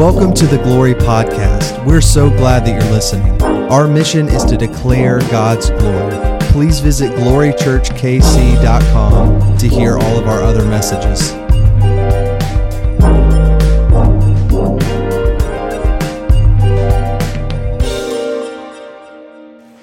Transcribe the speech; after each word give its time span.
Welcome 0.00 0.32
to 0.32 0.46
the 0.46 0.56
Glory 0.56 0.94
Podcast. 0.94 1.84
We're 1.84 2.00
so 2.00 2.30
glad 2.30 2.64
that 2.64 2.72
you're 2.72 2.90
listening. 2.90 3.42
Our 3.42 3.86
mission 3.86 4.28
is 4.28 4.46
to 4.46 4.56
declare 4.56 5.18
God's 5.30 5.68
glory. 5.68 6.16
Please 6.52 6.80
visit 6.80 7.12
glorychurchkc.com 7.12 9.58
to 9.58 9.68
hear 9.68 9.98
all 9.98 10.18
of 10.18 10.26
our 10.26 10.42
other 10.42 10.64
messages. 10.64 11.32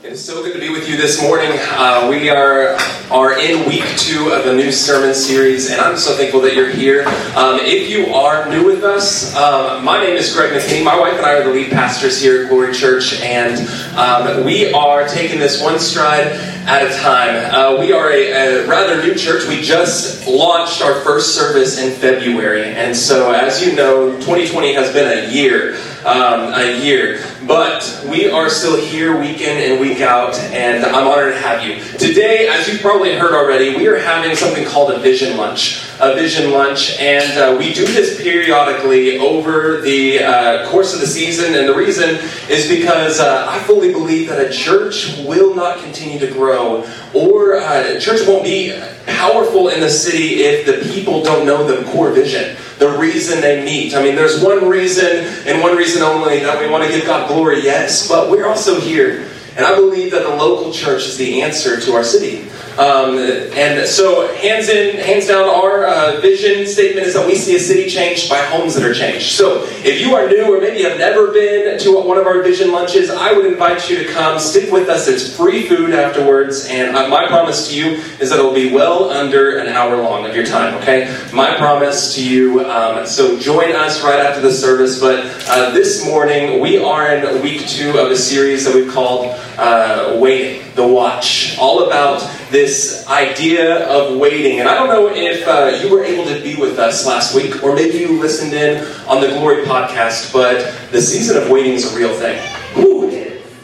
It 0.04 0.14
is 0.14 0.26
so 0.26 0.42
good 0.42 0.54
to 0.54 0.60
be 0.60 0.70
with 0.70 0.90
you 0.90 0.98
this 0.98 1.22
morning. 1.22 1.52
Uh, 1.54 2.08
we 2.10 2.32
are 2.32 2.76
are 3.12 3.40
in 3.40 3.68
week 3.68 3.86
two 3.96 4.32
of 4.34 4.44
the 4.44 4.54
new 4.54 4.72
sermon 4.72 5.16
series, 5.16 5.72
and 5.72 5.80
I'm 5.80 5.96
so 5.98 6.16
thankful 6.16 6.42
that 6.42 6.56
you're 6.56 6.70
here. 6.70 7.08
Um, 7.36 7.58
if 7.62 7.90
you 7.90 8.14
are 8.14 8.50
new 8.50 8.66
with 8.66 8.84
us, 8.84 9.34
um, 9.36 9.86
my 9.86 10.04
name 10.04 10.18
is 10.18 10.34
Greg 10.34 10.52
McKinney. 10.52 10.84
My 10.84 11.00
wife 11.00 11.14
and 11.14 11.26
I 11.26 11.36
are 11.36 11.44
the 11.46 11.52
lead 11.52 11.72
pastors 11.72 12.20
here 12.20 12.44
at 12.44 12.50
Glory 12.50 12.74
Church, 12.74 13.22
and 13.22 13.66
um, 13.98 14.44
we 14.44 14.74
are 14.74 15.08
taking 15.08 15.40
this 15.40 15.62
one 15.62 15.80
stride 15.80 16.28
at 16.68 16.86
a 16.86 16.98
time. 16.98 17.54
Uh, 17.54 17.80
we 17.80 17.94
are 17.94 18.12
a, 18.12 18.64
a 18.64 18.68
rather 18.68 19.02
new 19.02 19.16
church. 19.16 19.48
We 19.48 19.62
just 19.62 20.28
launched 20.28 20.82
our 20.82 21.00
first 21.02 21.34
service 21.34 21.80
in 21.80 21.94
February, 21.94 22.66
and 22.66 22.96
so 22.96 23.32
as 23.32 23.66
you 23.66 23.74
know, 23.74 24.12
2020 24.18 24.74
has 24.74 24.92
been 24.92 25.26
a 25.26 25.32
year, 25.32 25.78
um, 26.08 26.54
a 26.54 26.82
year. 26.84 27.24
But 27.46 28.06
we 28.10 28.30
are 28.30 28.50
still 28.50 28.78
here 28.78 29.20
week 29.20 29.42
in 29.42 29.72
and 29.72 29.80
week 29.80 30.02
out, 30.02 30.36
and 30.36 30.86
I'm 30.86 31.08
honored 31.08 31.34
to 31.34 31.40
have 31.40 31.64
you. 31.64 31.82
Today, 31.98 32.48
as 32.48 32.68
you've 32.68 32.82
probably 32.82 33.14
heard 33.16 33.34
already, 33.34 33.76
we 33.76 33.88
are 33.88 33.98
having 33.98 34.36
something 34.36 34.66
called 34.66 34.92
a 34.92 35.00
vision 35.00 35.38
lunch. 35.38 35.84
A 36.00 36.14
vision 36.14 36.52
lunch, 36.52 36.98
and 37.00 37.38
uh, 37.38 37.58
we 37.58 37.74
do 37.74 37.86
this 37.86 38.22
periodically 38.22 39.18
over 39.18 39.82
the 39.82 40.24
uh, 40.24 40.70
course 40.70 40.94
of 40.94 41.00
the 41.00 41.08
season. 41.08 41.56
And 41.56 41.68
the 41.68 41.76
reason 41.76 42.20
is 42.50 42.70
because 42.70 43.20
uh, 43.20 43.48
I 43.50 43.60
fully 43.64 43.92
believe 43.92 44.30
that 44.30 44.40
a 44.40 44.52
church 44.52 45.18
will 45.26 45.56
not 45.56 45.80
continue 45.80 46.20
to 46.20 46.32
grow, 46.32 46.88
or 47.14 47.58
uh, 47.58 47.96
a 47.96 48.00
church 48.00 48.28
won't 48.28 48.44
be 48.44 48.80
powerful 49.08 49.70
in 49.70 49.80
the 49.80 49.90
city 49.90 50.44
if 50.44 50.66
the 50.66 50.94
people 50.94 51.24
don't 51.24 51.46
know 51.46 51.66
the 51.66 51.90
core 51.92 52.12
vision 52.12 52.56
the 52.80 52.90
reason 52.98 53.42
they 53.42 53.64
meet. 53.64 53.96
I 53.96 54.04
mean, 54.04 54.16
there's 54.16 54.44
one 54.44 54.68
reason 54.68 55.26
and 55.46 55.62
one 55.62 55.76
reason 55.76 56.02
only 56.04 56.40
that 56.40 56.60
we 56.60 56.70
want 56.70 56.84
to 56.84 56.90
give 56.90 57.06
God 57.06 57.28
glory, 57.28 57.64
yes, 57.64 58.08
but 58.08 58.30
we're 58.30 58.48
also 58.48 58.80
here. 58.80 59.28
And 59.58 59.66
I 59.66 59.76
believe 59.76 60.12
that 60.12 60.22
the 60.22 60.36
local 60.36 60.72
church 60.72 61.08
is 61.08 61.18
the 61.18 61.42
answer 61.42 61.82
to 61.82 61.94
our 61.94 62.04
city. 62.04 62.48
Um, 62.78 63.18
and 63.18 63.88
so, 63.88 64.32
hands 64.36 64.70
in, 64.70 64.98
hands 64.98 65.26
down, 65.26 65.50
our 65.50 65.88
uh, 65.88 66.22
vision 66.22 66.68
statement 66.68 67.08
is 67.08 67.16
that 67.16 67.26
we 67.26 67.34
see 67.34 67.56
a 67.56 67.60
city 67.60 67.90
changed 67.90 68.30
by 68.30 68.38
homes 68.38 68.76
that 68.76 68.84
are 68.84 68.94
changed. 68.94 69.32
So, 69.32 69.64
if 69.84 70.00
you 70.00 70.14
are 70.14 70.30
new 70.30 70.56
or 70.56 70.62
maybe 70.62 70.84
have 70.84 71.00
never 71.00 71.32
been 71.32 71.80
to 71.80 72.00
one 72.00 72.20
of 72.20 72.28
our 72.28 72.44
vision 72.44 72.72
lunches, 72.72 73.10
I 73.10 73.34
would 73.34 73.48
invite 73.48 73.90
you 73.90 73.98
to 73.98 74.06
come. 74.14 74.38
Stick 74.38 74.72
with 74.72 74.90
us. 74.90 75.08
It's 75.08 75.36
free 75.36 75.68
food 75.68 75.96
afterwards, 75.96 76.68
and 76.70 76.96
uh, 76.96 77.08
my 77.08 77.26
promise 77.26 77.68
to 77.70 77.76
you 77.76 77.94
is 78.20 78.30
that 78.30 78.38
it 78.40 78.44
will 78.44 78.54
be 78.54 78.72
well 78.72 79.10
under 79.10 79.58
an 79.58 79.70
hour 79.70 79.98
long 79.98 80.28
of 80.28 80.36
your 80.36 80.46
time. 80.46 80.76
Okay, 80.76 81.08
my 81.34 81.56
promise 81.58 82.14
to 82.14 82.24
you. 82.24 82.64
Um, 82.64 83.08
so, 83.08 83.40
join 83.40 83.76
us 83.76 84.04
right 84.04 84.20
after 84.20 84.40
the 84.40 84.52
service. 84.52 85.00
But 85.00 85.26
uh, 85.48 85.72
this 85.72 86.06
morning 86.06 86.62
we 86.62 86.78
are 86.78 87.12
in 87.16 87.42
week 87.42 87.68
two 87.68 87.98
of 87.98 88.12
a 88.12 88.16
series 88.16 88.66
that 88.66 88.76
we've 88.76 88.94
called 88.94 89.36
uh, 89.58 90.18
"Waiting." 90.20 90.64
The 90.76 90.88
Watch, 90.88 91.58
all 91.58 91.88
about 91.88 92.22
this 92.52 93.08
idea 93.08 93.88
of 93.88 94.18
waiting. 94.20 94.60
And 94.60 94.70
I 94.70 94.76
don't 94.76 94.90
know 94.90 95.10
if 95.12 95.48
uh, 95.48 95.80
you 95.82 95.92
were 95.92 96.04
able 96.04 96.24
to 96.26 96.40
be 96.44 96.56
with 96.56 96.78
us 96.78 97.04
last 97.06 97.34
week, 97.36 97.64
or 97.64 97.74
maybe 97.74 97.98
you 97.98 98.20
listened 98.20 98.54
in 98.54 98.86
on 99.08 99.22
the 99.22 99.30
Glory 99.30 99.66
podcast, 99.66 100.32
but 100.32 100.92
the 100.92 101.02
season 101.02 101.42
of 101.42 101.50
waiting 101.50 101.74
is 101.74 101.92
a 101.92 101.98
real 101.98 102.14
thing. 102.14 102.40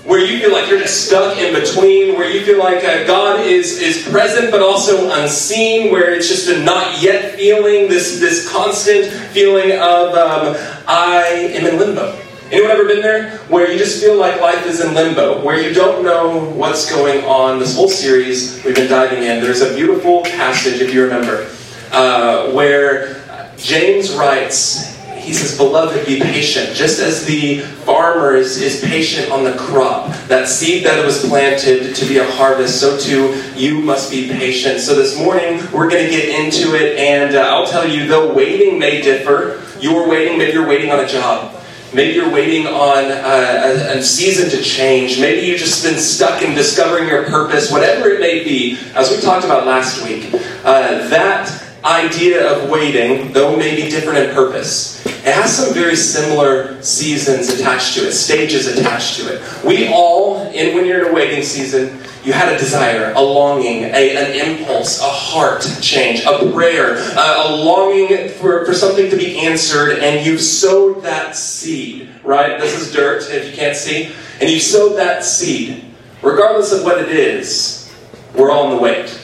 Where 0.05 0.19
you 0.19 0.39
feel 0.39 0.51
like 0.51 0.69
you're 0.69 0.79
just 0.79 1.07
stuck 1.07 1.37
in 1.37 1.53
between, 1.53 2.17
where 2.17 2.29
you 2.29 2.43
feel 2.43 2.59
like 2.59 2.83
uh, 2.83 3.05
God 3.07 3.39
is, 3.39 3.81
is 3.81 4.03
present 4.09 4.51
but 4.51 4.61
also 4.61 5.09
unseen, 5.21 5.91
where 5.91 6.13
it's 6.13 6.27
just 6.27 6.49
a 6.49 6.61
not 6.61 7.01
yet 7.01 7.35
feeling, 7.35 7.89
this, 7.89 8.19
this 8.19 8.51
constant 8.51 9.05
feeling 9.31 9.71
of 9.71 10.13
um, 10.13 10.55
I 10.87 11.25
am 11.55 11.65
in 11.65 11.79
limbo. 11.79 12.22
Anyone 12.51 12.71
ever 12.71 12.85
been 12.85 13.01
there? 13.01 13.37
Where 13.47 13.71
you 13.71 13.77
just 13.77 14.01
feel 14.01 14.17
like 14.17 14.39
life 14.39 14.65
is 14.67 14.79
in 14.79 14.93
limbo, 14.93 15.43
where 15.43 15.59
you 15.59 15.73
don't 15.73 16.03
know 16.03 16.51
what's 16.51 16.89
going 16.89 17.23
on. 17.25 17.59
This 17.59 17.75
whole 17.75 17.87
series 17.87 18.63
we've 18.63 18.75
been 18.75 18.89
diving 18.89 19.23
in, 19.23 19.41
there's 19.41 19.61
a 19.61 19.73
beautiful 19.73 20.21
passage, 20.23 20.81
if 20.81 20.93
you 20.93 21.03
remember, 21.03 21.49
uh, 21.91 22.51
where 22.51 23.23
James 23.57 24.13
writes, 24.13 24.93
he 25.15 25.33
says, 25.33 25.57
Beloved, 25.57 26.05
be 26.05 26.19
patient. 26.19 26.75
Just 26.75 26.99
as 26.99 27.25
the 27.25 27.59
farmer 27.59 28.35
is, 28.35 28.61
is 28.61 28.83
patient 28.83 29.31
on 29.31 29.45
the 29.45 29.53
crop, 29.53 30.13
that 30.27 30.49
seed 30.49 30.85
that 30.85 31.03
was 31.05 31.25
planted 31.25 31.95
to 31.95 32.05
be 32.05 32.17
a 32.17 32.29
harvest, 32.31 32.81
so 32.81 32.99
too 32.99 33.41
you 33.55 33.79
must 33.79 34.11
be 34.11 34.27
patient. 34.27 34.81
So 34.81 34.95
this 34.95 35.17
morning 35.17 35.59
we're 35.71 35.89
going 35.89 36.03
to 36.03 36.11
get 36.11 36.27
into 36.27 36.75
it, 36.75 36.99
and 36.99 37.35
uh, 37.35 37.39
I'll 37.39 37.67
tell 37.67 37.87
you, 37.87 38.05
though 38.05 38.33
waiting 38.33 38.77
may 38.77 39.01
differ, 39.01 39.63
you're 39.79 40.09
waiting, 40.09 40.37
maybe 40.37 40.51
you're 40.51 40.67
waiting 40.67 40.91
on 40.91 40.99
a 40.99 41.07
job. 41.07 41.55
Maybe 41.93 42.13
you're 42.13 42.31
waiting 42.31 42.65
on 42.67 43.05
uh, 43.05 43.91
a, 43.93 43.97
a, 43.97 44.03
season 44.03 44.49
to 44.49 44.61
change. 44.61 45.19
Maybe 45.19 45.45
you've 45.45 45.59
just 45.59 45.83
been 45.83 45.99
stuck 45.99 46.41
in 46.41 46.55
discovering 46.55 47.07
your 47.07 47.23
purpose, 47.25 47.71
whatever 47.71 48.09
it 48.09 48.19
may 48.19 48.43
be. 48.43 48.79
As 48.95 49.11
we 49.11 49.21
talked 49.21 49.45
about 49.45 49.67
last 49.67 50.03
week, 50.03 50.33
uh, 50.63 51.07
that 51.09 51.62
idea 51.85 52.49
of 52.51 52.69
waiting, 52.69 53.33
though 53.33 53.55
may 53.55 53.75
be 53.75 53.89
different 53.89 54.19
in 54.19 54.35
purpose, 54.35 55.05
it 55.05 55.33
has 55.33 55.55
some 55.55 55.73
very 55.73 55.95
similar 55.95 56.81
seasons 56.81 57.49
attached 57.49 57.95
to 57.95 58.07
it, 58.07 58.11
stages 58.11 58.67
attached 58.67 59.17
to 59.17 59.33
it. 59.33 59.63
We 59.63 59.87
all, 59.87 60.41
in 60.51 60.75
when 60.75 60.85
you're 60.85 61.05
in 61.05 61.11
a 61.11 61.13
waiting 61.13 61.43
season, 61.43 61.99
you 62.23 62.33
had 62.33 62.53
a 62.53 62.57
desire, 62.57 63.13
a 63.15 63.21
longing, 63.21 63.83
a, 63.83 64.15
an 64.15 64.49
impulse, 64.49 65.01
a 65.01 65.09
heart 65.09 65.61
change, 65.81 66.23
a 66.25 66.51
prayer, 66.51 66.95
a, 66.95 67.47
a 67.47 67.55
longing 67.55 68.29
for, 68.29 68.65
for 68.65 68.73
something 68.73 69.09
to 69.09 69.17
be 69.17 69.39
answered, 69.39 69.99
and 69.99 70.25
you've 70.25 70.41
sowed 70.41 71.03
that 71.03 71.35
seed, 71.35 72.09
right? 72.23 72.59
This 72.59 72.79
is 72.79 72.93
dirt, 72.93 73.29
if 73.29 73.49
you 73.49 73.55
can't 73.55 73.75
see. 73.75 74.13
And 74.39 74.49
you 74.49 74.59
sowed 74.59 74.97
that 74.97 75.23
seed. 75.23 75.85
Regardless 76.21 76.71
of 76.71 76.83
what 76.83 76.99
it 76.99 77.09
is, 77.09 77.93
we're 78.33 78.51
all 78.51 78.71
in 78.71 78.77
the 78.77 78.81
wait. 78.81 79.19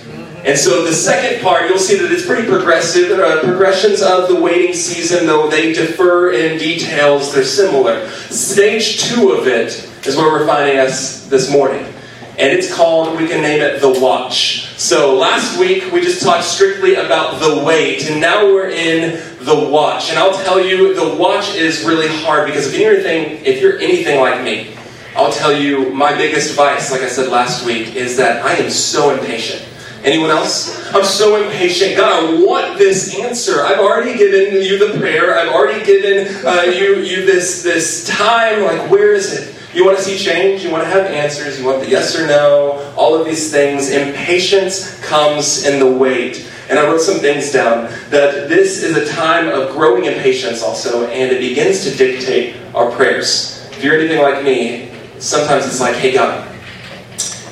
And 0.45 0.57
so 0.57 0.85
the 0.85 0.93
second 0.93 1.41
part, 1.43 1.69
you'll 1.69 1.77
see 1.77 1.97
that 1.97 2.11
it's 2.11 2.25
pretty 2.25 2.47
progressive. 2.47 3.09
There 3.09 3.25
are 3.25 3.41
progressions 3.43 4.01
of 4.01 4.29
the 4.29 4.39
waiting 4.39 4.73
season, 4.73 5.25
though 5.25 5.49
they 5.49 5.73
differ 5.73 6.31
in 6.31 6.57
details, 6.57 7.33
they're 7.33 7.43
similar. 7.43 8.09
Stage 8.09 9.01
two 9.01 9.31
of 9.31 9.47
it 9.47 9.89
is 10.07 10.15
where 10.15 10.31
we're 10.31 10.47
finding 10.47 10.77
us 10.79 11.27
this 11.27 11.51
morning 11.51 11.93
and 12.39 12.53
it's 12.53 12.73
called, 12.73 13.19
we 13.19 13.27
can 13.27 13.41
name 13.41 13.61
it 13.61 13.81
The 13.81 13.99
Watch. 13.99 14.65
So 14.77 15.17
last 15.17 15.59
week 15.59 15.91
we 15.91 15.99
just 15.99 16.23
talked 16.23 16.45
strictly 16.45 16.95
about 16.95 17.41
the 17.41 17.65
wait, 17.65 18.09
and 18.09 18.21
now 18.21 18.45
we're 18.45 18.69
in 18.69 19.21
The 19.43 19.69
Watch. 19.69 20.09
And 20.09 20.17
I'll 20.17 20.41
tell 20.45 20.57
you, 20.57 20.95
The 20.95 21.17
Watch 21.17 21.53
is 21.55 21.83
really 21.83 22.07
hard 22.07 22.47
because 22.47 22.73
if 22.73 22.79
you're 22.79 22.93
anything, 22.93 23.45
if 23.45 23.61
you're 23.61 23.77
anything 23.79 24.21
like 24.21 24.41
me, 24.41 24.73
I'll 25.17 25.33
tell 25.33 25.51
you 25.51 25.89
my 25.89 26.15
biggest 26.15 26.55
vice, 26.55 26.91
like 26.91 27.01
I 27.01 27.09
said 27.09 27.27
last 27.27 27.65
week, 27.65 27.95
is 27.95 28.15
that 28.15 28.45
I 28.45 28.53
am 28.53 28.69
so 28.69 29.09
impatient. 29.09 29.67
Anyone 30.03 30.31
else? 30.31 30.93
I'm 30.93 31.03
so 31.03 31.43
impatient. 31.43 31.97
God, 31.97 32.23
I 32.23 32.45
want 32.45 32.77
this 32.77 33.19
answer. 33.19 33.63
I've 33.63 33.79
already 33.79 34.17
given 34.17 34.61
you 34.63 34.79
the 34.79 34.97
prayer. 34.97 35.37
I've 35.37 35.49
already 35.49 35.85
given 35.85 36.45
uh, 36.45 36.61
you 36.63 37.01
you 37.01 37.25
this 37.25 37.63
this 37.63 38.07
time. 38.07 38.63
Like, 38.63 38.89
where 38.89 39.13
is 39.13 39.33
it? 39.33 39.55
You 39.73 39.85
want 39.85 39.97
to 39.97 40.03
see 40.03 40.17
change, 40.17 40.63
you 40.63 40.71
want 40.71 40.83
to 40.83 40.89
have 40.89 41.05
answers, 41.05 41.59
you 41.59 41.65
want 41.65 41.81
the 41.81 41.89
yes 41.89 42.17
or 42.17 42.25
no, 42.25 42.91
all 42.97 43.13
of 43.13 43.25
these 43.25 43.51
things. 43.51 43.91
Impatience 43.91 44.99
comes 45.05 45.63
in 45.65 45.79
the 45.79 45.85
wait. 45.85 46.49
And 46.69 46.79
I 46.79 46.85
wrote 46.85 47.01
some 47.01 47.19
things 47.19 47.51
down 47.51 47.83
that 48.09 48.49
this 48.49 48.81
is 48.83 48.97
a 48.97 49.11
time 49.13 49.47
of 49.47 49.71
growing 49.71 50.05
impatience 50.05 50.63
also, 50.63 51.07
and 51.07 51.31
it 51.31 51.39
begins 51.39 51.83
to 51.83 51.95
dictate 51.95 52.55
our 52.73 52.91
prayers. 52.91 53.67
If 53.71 53.83
you're 53.83 53.97
anything 53.97 54.21
like 54.21 54.43
me, 54.43 54.91
sometimes 55.19 55.67
it's 55.67 55.79
like, 55.79 55.95
hey 55.95 56.13
God, 56.13 56.47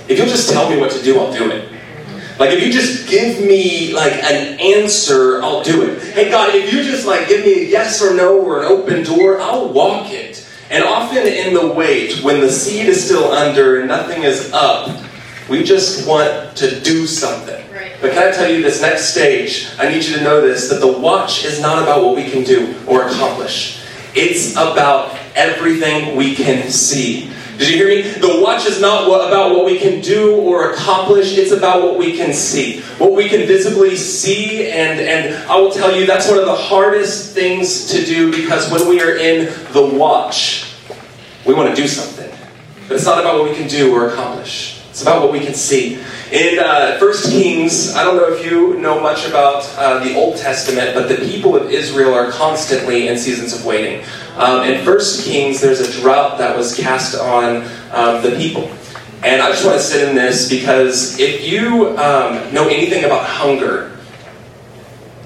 if 0.07 0.17
you'll 0.17 0.27
just 0.27 0.49
tell 0.49 0.69
me 0.69 0.77
what 0.77 0.91
to 0.91 1.03
do, 1.03 1.19
I'll 1.19 1.31
do 1.31 1.51
it. 1.51 1.76
Like 2.39 2.51
if 2.51 2.63
you 2.63 2.71
just 2.71 3.09
give 3.09 3.41
me 3.41 3.93
like 3.93 4.13
an 4.13 4.59
answer, 4.59 5.41
I'll 5.41 5.63
do 5.63 5.83
it. 5.83 6.01
Hey 6.13 6.29
God, 6.29 6.53
if 6.53 6.71
you 6.71 6.83
just 6.83 7.07
like 7.07 7.27
give 7.27 7.43
me 7.43 7.65
a 7.65 7.69
yes 7.69 8.01
or 8.01 8.15
no 8.15 8.39
or 8.39 8.61
an 8.61 8.65
open 8.65 9.03
door, 9.03 9.39
I'll 9.41 9.69
walk 9.73 10.11
it. 10.11 10.47
And 10.69 10.83
often 10.83 11.25
in 11.25 11.53
the 11.53 11.67
wait, 11.67 12.21
when 12.23 12.41
the 12.41 12.51
seed 12.51 12.87
is 12.87 13.03
still 13.03 13.31
under 13.31 13.79
and 13.79 13.87
nothing 13.87 14.23
is 14.23 14.51
up, 14.53 15.01
we 15.49 15.63
just 15.63 16.07
want 16.07 16.55
to 16.57 16.79
do 16.81 17.07
something. 17.07 17.71
Right. 17.71 17.93
But 18.01 18.11
can 18.11 18.27
I 18.27 18.31
tell 18.31 18.51
you 18.51 18.61
this 18.61 18.81
next 18.81 19.05
stage? 19.05 19.69
I 19.79 19.89
need 19.89 20.03
you 20.03 20.17
to 20.17 20.23
know 20.23 20.41
this 20.41 20.69
that 20.69 20.79
the 20.79 20.99
watch 20.99 21.43
is 21.43 21.59
not 21.61 21.81
about 21.81 22.03
what 22.03 22.15
we 22.15 22.29
can 22.29 22.43
do 22.43 22.75
or 22.85 23.07
accomplish, 23.07 23.83
it's 24.13 24.51
about 24.53 25.17
everything 25.35 26.15
we 26.15 26.35
can 26.35 26.69
see. 26.69 27.31
Did 27.57 27.69
you 27.69 27.77
hear 27.77 27.87
me? 27.87 28.01
The 28.03 28.39
watch 28.39 28.67
is 28.67 28.79
not 28.79 29.09
what, 29.09 29.27
about 29.27 29.51
what 29.51 29.65
we 29.65 29.79
can 29.79 29.99
do 29.99 30.35
or 30.35 30.73
accomplish, 30.73 31.37
it's 31.37 31.51
about 31.51 31.81
what 31.81 31.97
we 31.97 32.15
can 32.15 32.31
see. 32.31 32.81
What 32.99 33.13
we 33.13 33.27
can 33.29 33.47
visibly 33.47 33.95
see, 33.95 34.69
and, 34.69 34.99
and 34.99 35.35
I 35.49 35.59
will 35.59 35.71
tell 35.71 35.95
you 35.95 36.05
that's 36.05 36.29
one 36.29 36.37
of 36.37 36.45
the 36.45 36.55
hardest 36.55 37.33
things 37.33 37.87
to 37.87 38.05
do 38.05 38.31
because 38.31 38.71
when 38.71 38.87
we 38.87 39.01
are 39.01 39.15
in 39.15 39.45
the 39.73 39.81
watch, 39.81 40.71
we 41.47 41.55
want 41.55 41.69
to 41.69 41.75
do 41.75 41.87
something. 41.87 42.29
But 42.87 42.97
it's 42.97 43.05
not 43.05 43.19
about 43.19 43.39
what 43.39 43.49
we 43.49 43.55
can 43.55 43.67
do 43.67 43.91
or 43.91 44.09
accomplish, 44.09 44.79
it's 44.91 45.01
about 45.01 45.23
what 45.23 45.31
we 45.31 45.39
can 45.39 45.55
see. 45.55 45.95
In 46.31 46.59
uh, 46.59 46.99
1 46.99 47.13
Kings, 47.23 47.95
I 47.95 48.03
don't 48.03 48.17
know 48.17 48.31
if 48.31 48.45
you 48.45 48.77
know 48.79 48.99
much 48.99 49.27
about 49.27 49.63
uh, 49.77 50.03
the 50.03 50.13
Old 50.15 50.37
Testament, 50.37 50.93
but 50.93 51.07
the 51.07 51.15
people 51.25 51.55
of 51.55 51.71
Israel 51.71 52.13
are 52.13 52.29
constantly 52.31 53.07
in 53.07 53.17
seasons 53.17 53.53
of 53.53 53.65
waiting. 53.65 54.05
Um, 54.37 54.63
in 54.63 54.85
1 54.85 54.99
Kings, 55.23 55.59
there's 55.59 55.79
a 55.79 55.99
drought 55.99 56.37
that 56.37 56.55
was 56.55 56.77
cast 56.77 57.15
on 57.15 57.63
um, 57.91 58.21
the 58.21 58.35
people. 58.37 58.71
And 59.23 59.41
I 59.41 59.49
just 59.49 59.65
want 59.65 59.77
to 59.77 59.83
sit 59.83 60.07
in 60.07 60.15
this 60.15 60.47
because 60.47 61.19
if 61.19 61.43
you 61.43 61.97
um, 61.97 62.53
know 62.53 62.67
anything 62.67 63.03
about 63.03 63.25
hunger, 63.25 63.97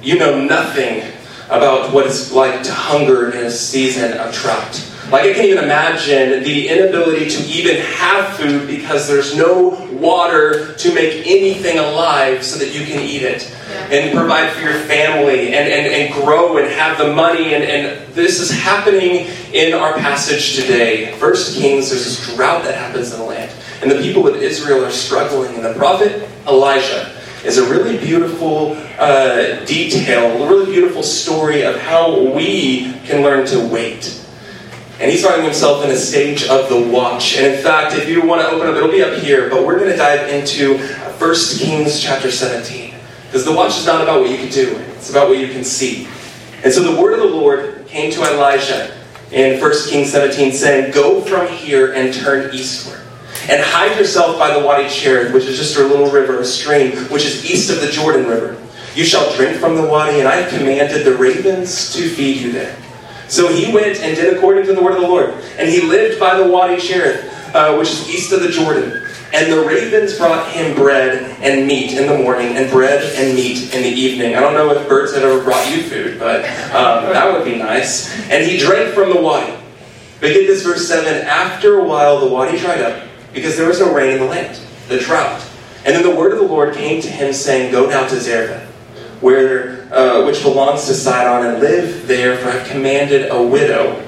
you 0.01 0.17
know 0.17 0.41
nothing 0.41 1.03
about 1.49 1.93
what 1.93 2.05
it's 2.07 2.31
like 2.31 2.63
to 2.63 2.71
hunger 2.71 3.31
in 3.31 3.45
a 3.45 3.51
season 3.51 4.17
of 4.17 4.33
drought. 4.33 4.90
Like, 5.11 5.25
I 5.25 5.33
can't 5.33 5.47
even 5.47 5.65
imagine 5.65 6.41
the 6.41 6.69
inability 6.69 7.29
to 7.29 7.43
even 7.43 7.81
have 7.81 8.33
food 8.37 8.65
because 8.65 9.09
there's 9.09 9.35
no 9.35 9.71
water 9.91 10.73
to 10.75 10.93
make 10.93 11.27
anything 11.27 11.79
alive 11.79 12.45
so 12.45 12.57
that 12.57 12.73
you 12.73 12.85
can 12.85 13.01
eat 13.01 13.21
it 13.21 13.53
and 13.91 14.15
provide 14.15 14.53
for 14.53 14.61
your 14.61 14.79
family 14.79 15.53
and, 15.53 15.69
and, 15.69 15.93
and 15.93 16.13
grow 16.13 16.59
and 16.59 16.71
have 16.71 16.97
the 16.97 17.13
money. 17.13 17.53
And, 17.53 17.61
and 17.61 18.13
this 18.13 18.39
is 18.39 18.51
happening 18.51 19.27
in 19.51 19.73
our 19.73 19.95
passage 19.95 20.55
today. 20.55 21.11
First 21.17 21.57
Kings, 21.57 21.89
there's 21.89 22.05
this 22.05 22.33
drought 22.33 22.63
that 22.63 22.75
happens 22.75 23.11
in 23.11 23.19
the 23.19 23.25
land. 23.25 23.53
And 23.81 23.91
the 23.91 24.01
people 24.01 24.29
of 24.29 24.37
Israel 24.37 24.85
are 24.85 24.91
struggling. 24.91 25.55
And 25.55 25.65
the 25.65 25.73
prophet 25.73 26.25
Elijah 26.47 27.11
is 27.43 27.57
a 27.57 27.69
really 27.69 27.97
beautiful 27.97 28.77
uh, 28.97 29.65
detail, 29.65 30.41
a 30.41 30.47
really 30.47 30.71
beautiful 30.71 31.03
story 31.03 31.63
of 31.63 31.77
how 31.81 32.17
we 32.33 32.93
can 33.03 33.23
learn 33.23 33.45
to 33.47 33.59
wait 33.67 34.20
and 35.01 35.09
he's 35.09 35.25
finding 35.25 35.43
himself 35.43 35.83
in 35.83 35.89
a 35.89 35.95
stage 35.95 36.43
of 36.43 36.69
the 36.69 36.79
watch. 36.79 37.35
And 37.35 37.47
in 37.47 37.63
fact, 37.63 37.95
if 37.95 38.07
you 38.07 38.21
want 38.21 38.41
to 38.41 38.47
open 38.49 38.67
up, 38.67 38.75
it'll 38.75 38.91
be 38.91 39.01
up 39.01 39.19
here, 39.19 39.49
but 39.49 39.65
we're 39.65 39.79
going 39.79 39.89
to 39.89 39.97
dive 39.97 40.29
into 40.29 40.77
1 40.77 41.35
Kings 41.57 41.99
chapter 41.99 42.29
17. 42.29 42.93
Because 43.25 43.43
the 43.43 43.51
watch 43.51 43.79
is 43.79 43.85
not 43.87 44.01
about 44.01 44.21
what 44.21 44.29
you 44.29 44.37
can 44.37 44.49
do, 44.49 44.77
it's 44.95 45.09
about 45.09 45.27
what 45.27 45.39
you 45.39 45.47
can 45.47 45.63
see. 45.63 46.07
And 46.63 46.71
so 46.71 46.83
the 46.83 47.01
word 47.01 47.13
of 47.13 47.19
the 47.19 47.35
Lord 47.35 47.87
came 47.87 48.11
to 48.11 48.21
Elijah 48.21 48.95
in 49.31 49.59
1 49.59 49.71
Kings 49.89 50.11
17, 50.11 50.51
saying, 50.51 50.91
Go 50.91 51.21
from 51.21 51.47
here 51.47 51.93
and 51.93 52.13
turn 52.13 52.53
eastward. 52.53 53.01
And 53.49 53.59
hide 53.59 53.97
yourself 53.97 54.37
by 54.37 54.53
the 54.53 54.63
Wadi 54.63 54.87
Cherith, 54.87 55.33
which 55.33 55.45
is 55.45 55.57
just 55.57 55.77
a 55.77 55.83
little 55.83 56.11
river, 56.11 56.39
a 56.39 56.45
stream, 56.45 56.91
which 57.09 57.25
is 57.25 57.49
east 57.49 57.71
of 57.71 57.81
the 57.81 57.87
Jordan 57.87 58.27
River. 58.27 58.55
You 58.93 59.03
shall 59.03 59.35
drink 59.35 59.57
from 59.57 59.77
the 59.77 59.83
Wadi, 59.83 60.19
and 60.19 60.27
I 60.27 60.35
have 60.35 60.51
commanded 60.51 61.05
the 61.05 61.15
ravens 61.15 61.91
to 61.95 62.07
feed 62.07 62.37
you 62.37 62.51
there. 62.51 62.77
So 63.31 63.47
he 63.47 63.71
went 63.71 64.01
and 64.01 64.13
did 64.13 64.35
according 64.35 64.65
to 64.65 64.73
the 64.73 64.83
word 64.83 64.95
of 64.95 65.01
the 65.01 65.07
Lord. 65.07 65.29
And 65.57 65.69
he 65.69 65.79
lived 65.79 66.19
by 66.19 66.37
the 66.37 66.45
Wadi 66.45 66.75
Cherith, 66.81 67.55
uh, 67.55 67.77
which 67.77 67.89
is 67.89 68.09
east 68.09 68.33
of 68.33 68.41
the 68.41 68.49
Jordan. 68.49 69.07
And 69.31 69.49
the 69.49 69.65
ravens 69.65 70.17
brought 70.17 70.51
him 70.51 70.75
bread 70.75 71.37
and 71.39 71.65
meat 71.65 71.93
in 71.93 72.07
the 72.07 72.17
morning, 72.17 72.57
and 72.57 72.69
bread 72.69 73.01
and 73.15 73.33
meat 73.33 73.73
in 73.73 73.83
the 73.83 73.89
evening. 73.89 74.35
I 74.35 74.41
don't 74.41 74.53
know 74.53 74.69
if 74.71 74.85
birds 74.89 75.13
had 75.13 75.23
ever 75.23 75.41
brought 75.41 75.65
you 75.71 75.81
food, 75.81 76.19
but 76.19 76.43
um, 76.75 77.05
that 77.13 77.31
would 77.31 77.45
be 77.45 77.57
nice. 77.57 78.13
And 78.29 78.45
he 78.45 78.57
drank 78.57 78.93
from 78.93 79.09
the 79.09 79.21
wadi. 79.21 79.53
But 80.19 80.33
get 80.33 80.47
this 80.47 80.63
verse 80.63 80.85
7 80.85 81.25
After 81.25 81.79
a 81.79 81.85
while, 81.85 82.19
the 82.19 82.27
wadi 82.27 82.59
dried 82.59 82.81
up, 82.81 83.07
because 83.31 83.55
there 83.55 83.69
was 83.69 83.79
no 83.79 83.93
rain 83.95 84.11
in 84.11 84.19
the 84.19 84.25
land, 84.25 84.59
the 84.89 84.99
drought. 84.99 85.41
And 85.85 85.95
then 85.95 86.03
the 86.03 86.13
word 86.13 86.33
of 86.33 86.39
the 86.39 86.45
Lord 86.45 86.75
came 86.75 87.01
to 87.01 87.09
him, 87.09 87.31
saying, 87.31 87.71
Go 87.71 87.89
now 87.89 88.05
to 88.05 88.19
Zarephath 88.19 88.70
where, 89.21 89.87
uh, 89.93 90.25
which 90.25 90.41
belongs 90.41 90.85
to 90.87 90.93
Sidon, 90.93 91.49
and 91.49 91.59
live 91.59 92.07
there, 92.07 92.37
for 92.37 92.49
I've 92.49 92.67
commanded 92.67 93.31
a 93.31 93.41
widow 93.41 94.03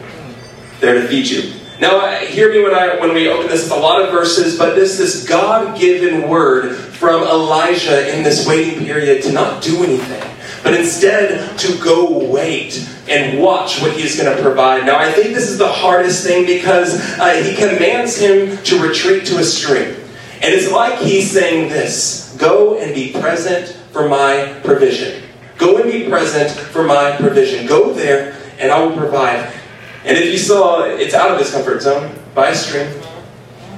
there 0.80 0.96
to 0.96 1.08
feed 1.08 1.28
you. 1.28 1.54
Now, 1.80 2.00
uh, 2.00 2.20
hear 2.20 2.52
me 2.52 2.62
when 2.62 2.74
I 2.74 3.00
when 3.00 3.14
we 3.14 3.28
open 3.28 3.48
this. 3.48 3.70
A 3.72 3.76
lot 3.76 4.02
of 4.02 4.12
verses, 4.12 4.58
but 4.58 4.76
this 4.76 4.98
this 4.98 5.28
God 5.28 5.78
given 5.78 6.30
word 6.30 6.76
from 6.76 7.24
Elijah 7.24 8.16
in 8.16 8.24
this 8.24 8.48
waiting 8.48 8.86
period 8.86 9.24
to 9.24 9.32
not 9.32 9.64
do 9.64 9.84
anything, 9.84 10.24
but 10.64 10.74
instead 10.74 11.58
to 11.60 11.78
go 11.84 12.30
wait 12.30 12.88
and 13.10 13.42
watch 13.42 13.82
what 13.82 13.94
He's 13.94 14.18
going 14.18 14.36
to 14.36 14.42
provide. 14.42 14.86
Now, 14.86 14.98
I 14.98 15.12
think 15.12 15.34
this 15.34 15.50
is 15.50 15.58
the 15.58 15.68
hardest 15.68 16.26
thing 16.26 16.46
because 16.46 16.96
uh, 17.20 17.34
He 17.44 17.56
commands 17.56 18.18
him 18.18 18.58
to 18.64 18.80
retreat 18.80 19.26
to 19.26 19.40
a 19.40 19.44
stream, 19.44 19.96
and 20.42 20.54
it's 20.54 20.72
like 20.72 21.00
He's 21.00 21.32
saying 21.32 21.70
this: 21.70 22.36
"Go 22.40 22.80
and 22.80 22.94
be 22.94 23.12
present 23.12 23.78
for 23.94 24.10
my 24.10 24.60
provision. 24.64 25.24
Go 25.58 25.78
and 25.78 25.90
be 25.90 26.10
present 26.10 26.50
for 26.50 26.84
my 26.84 27.16
provision. 27.16 27.66
Go 27.68 27.94
there, 27.94 28.36
and 28.60 28.72
I 28.72 28.84
will 28.84 28.98
provide. 28.98 29.54
And 30.04 30.18
if 30.18 30.26
you 30.26 30.38
saw, 30.38 30.84
it's 30.84 31.14
out 31.14 31.32
of 31.32 31.40
his 31.40 31.52
comfort 31.52 31.82
zone 31.82 32.14
by 32.36 32.50
a 32.50 32.56
stream. 32.56 32.88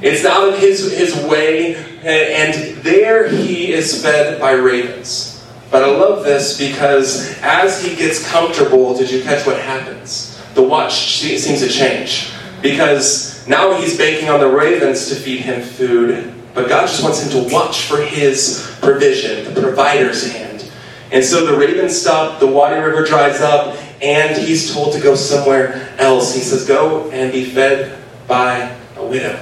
It's 0.01 0.25
out 0.25 0.47
of 0.47 0.59
his, 0.59 0.97
his 0.97 1.15
way, 1.25 1.75
and 2.03 2.77
there 2.77 3.27
he 3.29 3.71
is 3.71 4.01
fed 4.01 4.39
by 4.39 4.51
ravens. 4.51 5.45
But 5.69 5.83
I 5.83 5.87
love 5.87 6.23
this 6.23 6.57
because 6.57 7.37
as 7.41 7.83
he 7.83 7.95
gets 7.95 8.27
comfortable, 8.29 8.97
did 8.97 9.11
you 9.11 9.21
catch 9.23 9.45
what 9.45 9.59
happens? 9.59 10.41
The 10.53 10.63
watch 10.63 11.17
seems 11.19 11.59
to 11.61 11.67
change. 11.67 12.31
Because 12.61 13.45
now 13.47 13.73
he's 13.73 13.97
banking 13.97 14.29
on 14.29 14.39
the 14.39 14.47
ravens 14.47 15.09
to 15.09 15.15
feed 15.15 15.41
him 15.41 15.61
food, 15.61 16.33
but 16.55 16.69
God 16.69 16.87
just 16.87 17.03
wants 17.03 17.21
him 17.21 17.43
to 17.43 17.53
watch 17.53 17.83
for 17.83 18.01
his 18.01 18.75
provision, 18.81 19.53
the 19.53 19.61
provider's 19.61 20.31
hand. 20.31 20.71
And 21.11 21.23
so 21.23 21.45
the 21.45 21.55
ravens 21.55 21.99
stop, 21.99 22.39
the 22.39 22.47
Wadi 22.47 22.79
River 22.79 23.05
dries 23.05 23.41
up, 23.41 23.77
and 24.01 24.35
he's 24.35 24.73
told 24.73 24.93
to 24.93 25.01
go 25.01 25.15
somewhere 25.15 25.93
else. 25.99 26.33
He 26.33 26.41
says, 26.41 26.65
Go 26.65 27.11
and 27.11 27.31
be 27.31 27.45
fed 27.45 28.01
by 28.27 28.75
a 28.95 29.05
widow. 29.05 29.39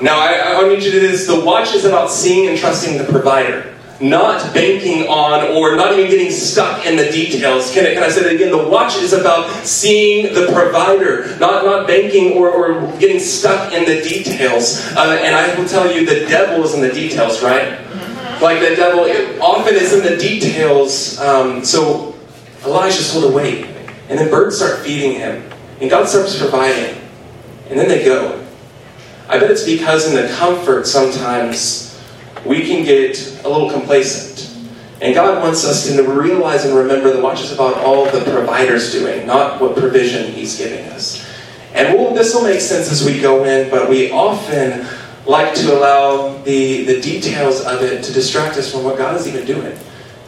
Now, 0.00 0.18
I, 0.18 0.60
I 0.60 0.68
need 0.68 0.82
you 0.82 0.90
to 0.90 1.00
do 1.00 1.08
this. 1.08 1.26
The 1.26 1.44
watch 1.44 1.74
is 1.74 1.84
about 1.84 2.10
seeing 2.10 2.48
and 2.48 2.58
trusting 2.58 2.98
the 2.98 3.04
provider 3.04 3.71
not 4.02 4.52
banking 4.52 5.06
on 5.06 5.44
or 5.56 5.76
not 5.76 5.96
even 5.96 6.10
getting 6.10 6.30
stuck 6.30 6.84
in 6.84 6.96
the 6.96 7.08
details. 7.10 7.72
Can 7.72 7.86
I, 7.86 7.94
can 7.94 8.02
I 8.02 8.08
say 8.08 8.24
that 8.24 8.34
again? 8.34 8.50
The 8.50 8.68
watch 8.68 8.96
is 8.96 9.12
about 9.12 9.48
seeing 9.64 10.34
the 10.34 10.50
provider, 10.52 11.38
not, 11.38 11.64
not 11.64 11.86
banking 11.86 12.32
or, 12.32 12.50
or 12.50 12.98
getting 12.98 13.20
stuck 13.20 13.72
in 13.72 13.84
the 13.84 14.02
details. 14.02 14.80
Uh, 14.96 15.20
and 15.22 15.36
I 15.36 15.54
will 15.56 15.68
tell 15.68 15.90
you, 15.90 16.04
the 16.04 16.26
devil 16.26 16.64
is 16.64 16.74
in 16.74 16.80
the 16.80 16.92
details, 16.92 17.42
right? 17.42 17.80
Like 18.42 18.58
the 18.58 18.74
devil 18.74 19.02
often 19.40 19.74
is 19.76 19.92
in 19.92 20.02
the 20.02 20.16
details. 20.16 21.20
Um, 21.20 21.64
so 21.64 22.16
Elijah's 22.64 23.12
told 23.12 23.24
to 23.24 23.30
wait. 23.30 23.66
And 24.08 24.18
then 24.18 24.30
birds 24.30 24.56
start 24.56 24.80
feeding 24.80 25.12
him. 25.12 25.48
And 25.80 25.88
God 25.88 26.08
starts 26.08 26.36
providing. 26.36 27.00
And 27.70 27.78
then 27.78 27.88
they 27.88 28.04
go. 28.04 28.44
I 29.28 29.38
bet 29.38 29.50
it's 29.50 29.64
because 29.64 30.12
in 30.12 30.16
the 30.20 30.32
comfort 30.34 30.86
sometimes 30.86 31.91
we 32.44 32.66
can 32.66 32.84
get 32.84 33.44
a 33.44 33.48
little 33.48 33.70
complacent. 33.70 34.48
And 35.00 35.14
God 35.14 35.42
wants 35.42 35.64
us 35.64 35.88
to 35.88 36.02
realize 36.02 36.64
and 36.64 36.76
remember 36.76 37.12
the 37.12 37.20
watch 37.20 37.42
is 37.42 37.52
about 37.52 37.76
all 37.78 38.04
the 38.06 38.20
provider's 38.30 38.92
doing, 38.92 39.26
not 39.26 39.60
what 39.60 39.76
provision 39.76 40.32
He's 40.32 40.56
giving 40.56 40.84
us. 40.86 41.28
And 41.74 41.98
we'll, 41.98 42.14
this 42.14 42.34
will 42.34 42.44
make 42.44 42.60
sense 42.60 42.90
as 42.90 43.04
we 43.04 43.20
go 43.20 43.44
in, 43.44 43.70
but 43.70 43.88
we 43.88 44.10
often 44.10 44.86
like 45.26 45.54
to 45.54 45.76
allow 45.76 46.36
the, 46.42 46.84
the 46.84 47.00
details 47.00 47.64
of 47.64 47.82
it 47.82 48.04
to 48.04 48.12
distract 48.12 48.56
us 48.56 48.70
from 48.70 48.84
what 48.84 48.98
God 48.98 49.16
is 49.16 49.26
even 49.26 49.44
doing. 49.44 49.76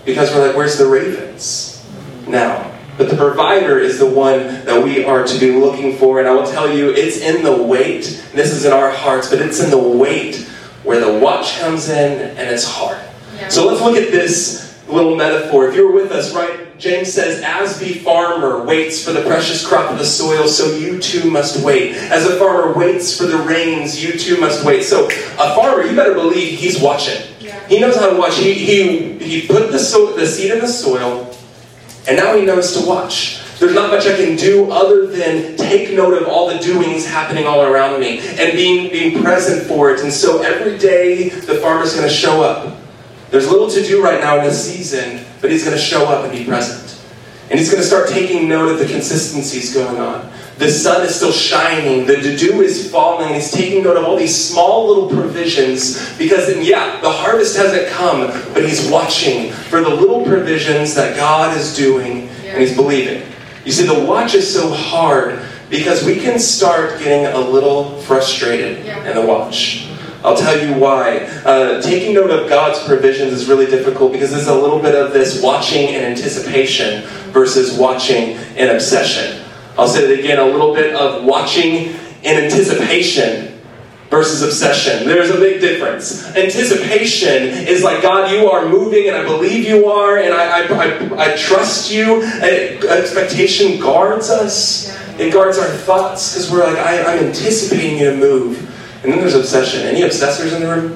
Because 0.05 0.33
we're 0.33 0.47
like, 0.47 0.57
where's 0.57 0.79
the 0.79 0.87
ravens 0.87 1.89
now? 2.27 2.71
But 2.97 3.11
the 3.11 3.17
provider 3.17 3.79
is 3.79 3.99
the 3.99 4.09
one 4.09 4.39
that 4.65 4.83
we 4.83 5.05
are 5.05 5.25
to 5.25 5.39
be 5.41 5.53
looking 5.53 5.97
for. 5.99 6.21
And 6.21 6.29
I 6.29 6.33
will 6.33 6.47
tell 6.47 6.73
you, 6.73 6.91
it's 6.91 7.19
in 7.19 7.43
the 7.43 7.63
wait. 7.63 8.25
This 8.33 8.53
is 8.53 8.65
in 8.65 8.73
our 8.73 8.91
hearts, 8.91 9.31
but 9.31 9.41
it's 9.41 9.61
in 9.61 9.71
the 9.71 9.79
wait 9.79 10.49
where 10.85 11.01
the 11.01 11.19
watch 11.19 11.59
comes 11.59 11.89
in 11.89 12.21
and 12.37 12.49
it's 12.49 12.65
hard. 12.65 12.99
Yeah. 13.35 13.49
So 13.49 13.67
let's 13.67 13.81
look 13.81 13.97
at 13.97 14.13
this 14.13 14.65
little 14.89 15.17
metaphor. 15.17 15.69
If 15.69 15.75
you're 15.75 15.93
with 15.93 16.13
us, 16.13 16.35
right, 16.35 16.79
James 16.79 17.13
says, 17.13 17.43
As 17.43 17.79
the 17.79 17.95
farmer 17.95 18.65
waits 18.65 19.05
for 19.05 19.13
the 19.13 19.23
precious 19.23 19.67
crop 19.67 19.91
of 19.91 19.99
the 19.99 20.05
soil, 20.05 20.47
so 20.47 20.77
you 20.77 21.01
too 21.01 21.31
must 21.31 21.65
wait. 21.65 21.95
As 21.95 22.27
a 22.27 22.39
farmer 22.39 22.73
waits 22.73 23.17
for 23.17 23.25
the 23.25 23.39
rains, 23.39 24.03
you 24.03 24.19
too 24.19 24.39
must 24.39 24.65
wait. 24.65 24.83
So 24.85 25.07
a 25.07 25.55
farmer, 25.55 25.85
you 25.85 25.97
better 25.97 26.15
believe 26.15 26.59
he's 26.59 26.81
watching. 26.81 27.27
Yeah. 27.41 27.67
He 27.67 27.81
knows 27.81 27.97
how 27.97 28.11
to 28.11 28.17
watch. 28.17 28.37
He, 28.37 28.55
he, 28.55 29.19
he 29.19 29.47
put 29.47 29.73
the, 29.73 29.79
so, 29.79 30.15
the 30.15 30.27
seed 30.27 30.53
in 30.53 30.59
the 30.59 30.69
soil, 30.69 31.35
and 32.07 32.17
now 32.17 32.37
he 32.37 32.45
knows 32.45 32.73
to 32.79 32.87
watch. 32.87 33.41
There's 33.59 33.75
not 33.75 33.91
much 33.91 34.07
I 34.07 34.17
can 34.17 34.37
do 34.37 34.71
other 34.71 35.07
than 35.07 35.57
take 35.57 35.95
note 35.95 36.21
of 36.21 36.29
all 36.29 36.49
the 36.49 36.59
doings 36.59 37.07
happening 37.07 37.47
all 37.47 37.63
around 37.63 38.01
me 38.01 38.19
and 38.19 38.53
being, 38.53 38.91
being 38.91 39.23
present 39.23 39.67
for 39.67 39.93
it. 39.93 40.01
And 40.01 40.13
so 40.13 40.43
every 40.43 40.77
day 40.77 41.29
the 41.29 41.55
farmer's 41.57 41.95
going 41.95 42.09
to 42.09 42.15
show 42.15 42.43
up. 42.43 42.77
There's 43.31 43.49
little 43.49 43.71
to 43.71 43.83
do 43.83 44.03
right 44.03 44.21
now 44.21 44.39
in 44.39 44.45
this 44.45 44.65
season, 44.65 45.25
but 45.41 45.51
he's 45.51 45.65
going 45.65 45.77
to 45.77 45.83
show 45.83 46.07
up 46.07 46.25
and 46.25 46.33
be 46.33 46.45
present. 46.45 47.01
And 47.51 47.59
he's 47.59 47.71
going 47.71 47.83
to 47.83 47.87
start 47.87 48.09
taking 48.09 48.49
note 48.49 48.73
of 48.73 48.79
the 48.79 48.87
consistencies 48.87 49.75
going 49.75 49.99
on. 49.99 50.31
The 50.59 50.71
sun 50.71 51.05
is 51.05 51.15
still 51.15 51.33
shining. 51.33 52.07
The 52.07 52.37
dew 52.37 52.63
is 52.63 52.91
falling. 52.91 53.35
He's 53.35 53.51
taking 53.51 53.83
note 53.83 53.97
of 53.97 54.05
all 54.05 54.17
these 54.17 54.35
small 54.35 54.87
little 54.87 55.09
provisions 55.09 56.17
because, 56.17 56.57
yeah, 56.59 57.01
the 57.01 57.11
harvest 57.11 57.57
hasn't 57.57 57.89
come, 57.89 58.29
but 58.53 58.65
he's 58.65 58.89
watching 58.89 59.53
for 59.53 59.81
the 59.81 59.91
little 59.91 60.25
provisions 60.25 60.95
that 60.95 61.17
God 61.17 61.57
is 61.57 61.77
doing 61.77 62.29
and 62.45 62.61
he's 62.61 62.75
believing. 62.77 63.29
You 63.65 63.73
see, 63.73 63.87
the 63.87 64.05
watch 64.05 64.35
is 64.35 64.53
so 64.53 64.71
hard 64.71 65.41
because 65.71 66.05
we 66.05 66.17
can 66.17 66.39
start 66.39 66.99
getting 66.99 67.27
a 67.27 67.39
little 67.39 67.99
frustrated 68.03 68.85
Yeah. 68.85 69.09
in 69.09 69.17
the 69.17 69.23
watch. 69.23 69.87
I'll 70.23 70.37
tell 70.37 70.59
you 70.59 70.75
why. 70.75 71.19
Uh, 71.45 71.83
taking 71.83 72.15
note 72.15 72.31
of 72.31 72.49
God's 72.49 72.83
provisions 72.85 73.33
is 73.33 73.47
really 73.47 73.67
difficult 73.67 74.13
because 74.13 74.31
there's 74.31 74.47
a 74.47 74.55
little 74.55 74.79
bit 74.79 74.95
of 74.95 75.13
this 75.13 75.43
watching 75.43 75.91
in 75.91 76.03
anticipation 76.03 77.03
versus 77.33 77.77
watching 77.77 78.39
in 78.57 78.71
obsession. 78.71 79.43
I'll 79.79 79.89
say 79.89 80.05
it 80.11 80.19
again 80.19 80.39
a 80.39 80.47
little 80.47 80.75
bit 80.75 80.95
of 80.95 81.25
watching 81.25 81.95
in 82.23 82.45
anticipation 82.45 83.54
versus 84.15 84.43
obsession. 84.43 85.09
There's 85.09 85.31
a 85.31 85.39
big 85.39 85.61
difference. 85.61 86.25
Anticipation 86.37 87.49
is 87.67 87.83
like, 87.83 88.01
God, 88.01 88.31
you 88.31 88.49
are 88.49 88.69
moving, 88.69 89.09
and 89.09 89.17
I 89.17 89.25
believe 89.25 89.67
you 89.67 89.87
are, 89.87 90.19
and 90.19 90.33
I, 90.33 90.61
I, 90.61 91.17
I, 91.19 91.33
I 91.33 91.37
trust 91.37 91.91
you. 91.91 92.23
And 92.23 92.85
expectation 92.85 93.81
guards 93.81 94.31
us, 94.31 94.97
it 95.19 95.33
guards 95.33 95.59
our 95.59 95.67
thoughts 95.67 96.33
because 96.33 96.51
we're 96.53 96.65
like, 96.65 96.79
I, 96.79 97.03
I'm 97.03 97.25
anticipating 97.25 97.99
you 97.99 98.11
to 98.11 98.17
move. 98.17 98.59
And 99.03 99.13
then 99.13 99.19
there's 99.19 99.35
obsession. 99.35 99.83
Any 99.83 100.03
obsessors 100.03 100.55
in 100.55 100.63
the 100.63 100.69
room? 100.69 100.93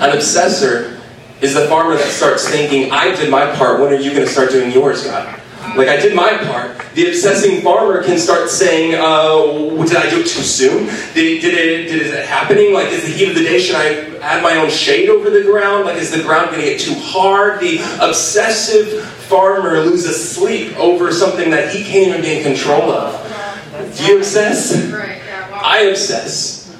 An 0.00 0.16
obsessor 0.16 1.02
is 1.42 1.52
the 1.52 1.66
farmer 1.66 1.96
that 1.96 2.10
starts 2.10 2.48
thinking, 2.48 2.90
I 2.92 3.14
did 3.14 3.30
my 3.30 3.54
part, 3.56 3.80
when 3.80 3.92
are 3.92 4.00
you 4.00 4.10
going 4.10 4.24
to 4.24 4.32
start 4.32 4.50
doing 4.50 4.72
yours, 4.72 5.04
God? 5.04 5.38
Like, 5.76 5.88
I 5.88 5.96
did 5.96 6.14
my 6.14 6.36
part. 6.38 6.78
The 6.94 7.08
obsessing 7.08 7.62
farmer 7.62 8.02
can 8.04 8.18
start 8.18 8.48
saying, 8.48 8.94
uh, 8.94 9.84
did 9.84 9.96
I 9.96 10.08
do 10.08 10.20
it 10.20 10.26
too 10.26 10.42
soon? 10.42 10.86
Did, 11.14 11.40
did, 11.40 11.54
it, 11.54 11.88
did 11.88 12.02
is 12.02 12.12
it 12.12 12.26
happening? 12.26 12.72
Like, 12.72 12.92
is 12.92 13.02
the 13.02 13.10
heat 13.10 13.28
of 13.28 13.34
the 13.34 13.42
day, 13.42 13.58
should 13.58 13.74
I 13.76 14.16
add 14.18 14.42
my 14.42 14.56
own 14.56 14.70
shade 14.70 15.08
over 15.08 15.30
the 15.30 15.42
ground? 15.42 15.86
Like, 15.86 15.96
is 15.96 16.10
the 16.12 16.22
ground 16.22 16.50
going 16.50 16.60
to 16.60 16.66
get 16.66 16.80
too 16.80 16.94
hard? 16.94 17.60
The 17.60 17.78
obsessive 18.00 19.02
farmer 19.04 19.80
loses 19.80 20.30
sleep 20.30 20.78
over 20.78 21.12
something 21.12 21.50
that 21.50 21.74
he 21.74 21.82
can't 21.82 22.08
even 22.08 22.20
be 22.20 22.38
in 22.38 22.42
control 22.44 22.92
of. 22.92 23.96
Do 23.96 24.04
you 24.04 24.18
obsess? 24.18 24.76
Right, 24.92 25.20
yeah, 25.24 25.50
wow. 25.50 25.60
I 25.62 25.78
obsess. 25.80 26.76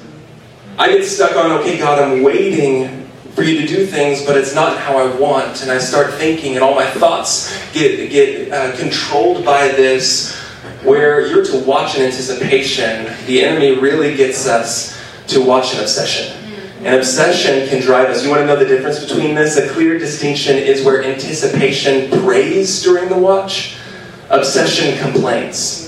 I 0.78 0.88
get 0.88 1.04
stuck 1.04 1.36
on, 1.36 1.50
okay, 1.60 1.78
God, 1.78 2.00
I'm 2.00 2.22
waiting 2.22 3.03
for 3.34 3.42
you 3.42 3.60
to 3.60 3.66
do 3.66 3.84
things, 3.84 4.24
but 4.24 4.36
it's 4.36 4.54
not 4.54 4.78
how 4.78 4.96
I 4.96 5.14
want. 5.16 5.62
And 5.62 5.70
I 5.70 5.78
start 5.78 6.14
thinking, 6.14 6.54
and 6.54 6.62
all 6.62 6.74
my 6.74 6.88
thoughts 6.88 7.52
get, 7.72 8.10
get 8.10 8.52
uh, 8.52 8.76
controlled 8.76 9.44
by 9.44 9.68
this, 9.68 10.34
where 10.82 11.26
you're 11.26 11.44
to 11.44 11.58
watch 11.64 11.96
in 11.96 12.02
anticipation. 12.02 13.12
The 13.26 13.42
enemy 13.42 13.78
really 13.78 14.16
gets 14.16 14.46
us 14.46 15.00
to 15.28 15.44
watch 15.44 15.74
in 15.74 15.80
obsession. 15.80 16.36
And 16.84 16.94
obsession 16.96 17.66
can 17.68 17.80
drive 17.80 18.10
us. 18.10 18.22
You 18.22 18.30
want 18.30 18.42
to 18.42 18.46
know 18.46 18.56
the 18.56 18.66
difference 18.66 19.02
between 19.02 19.34
this? 19.34 19.56
A 19.56 19.68
clear 19.70 19.98
distinction 19.98 20.56
is 20.56 20.84
where 20.84 21.02
anticipation 21.02 22.10
prays 22.20 22.82
during 22.82 23.08
the 23.08 23.16
watch, 23.16 23.76
obsession 24.28 24.98
complains. 24.98 25.83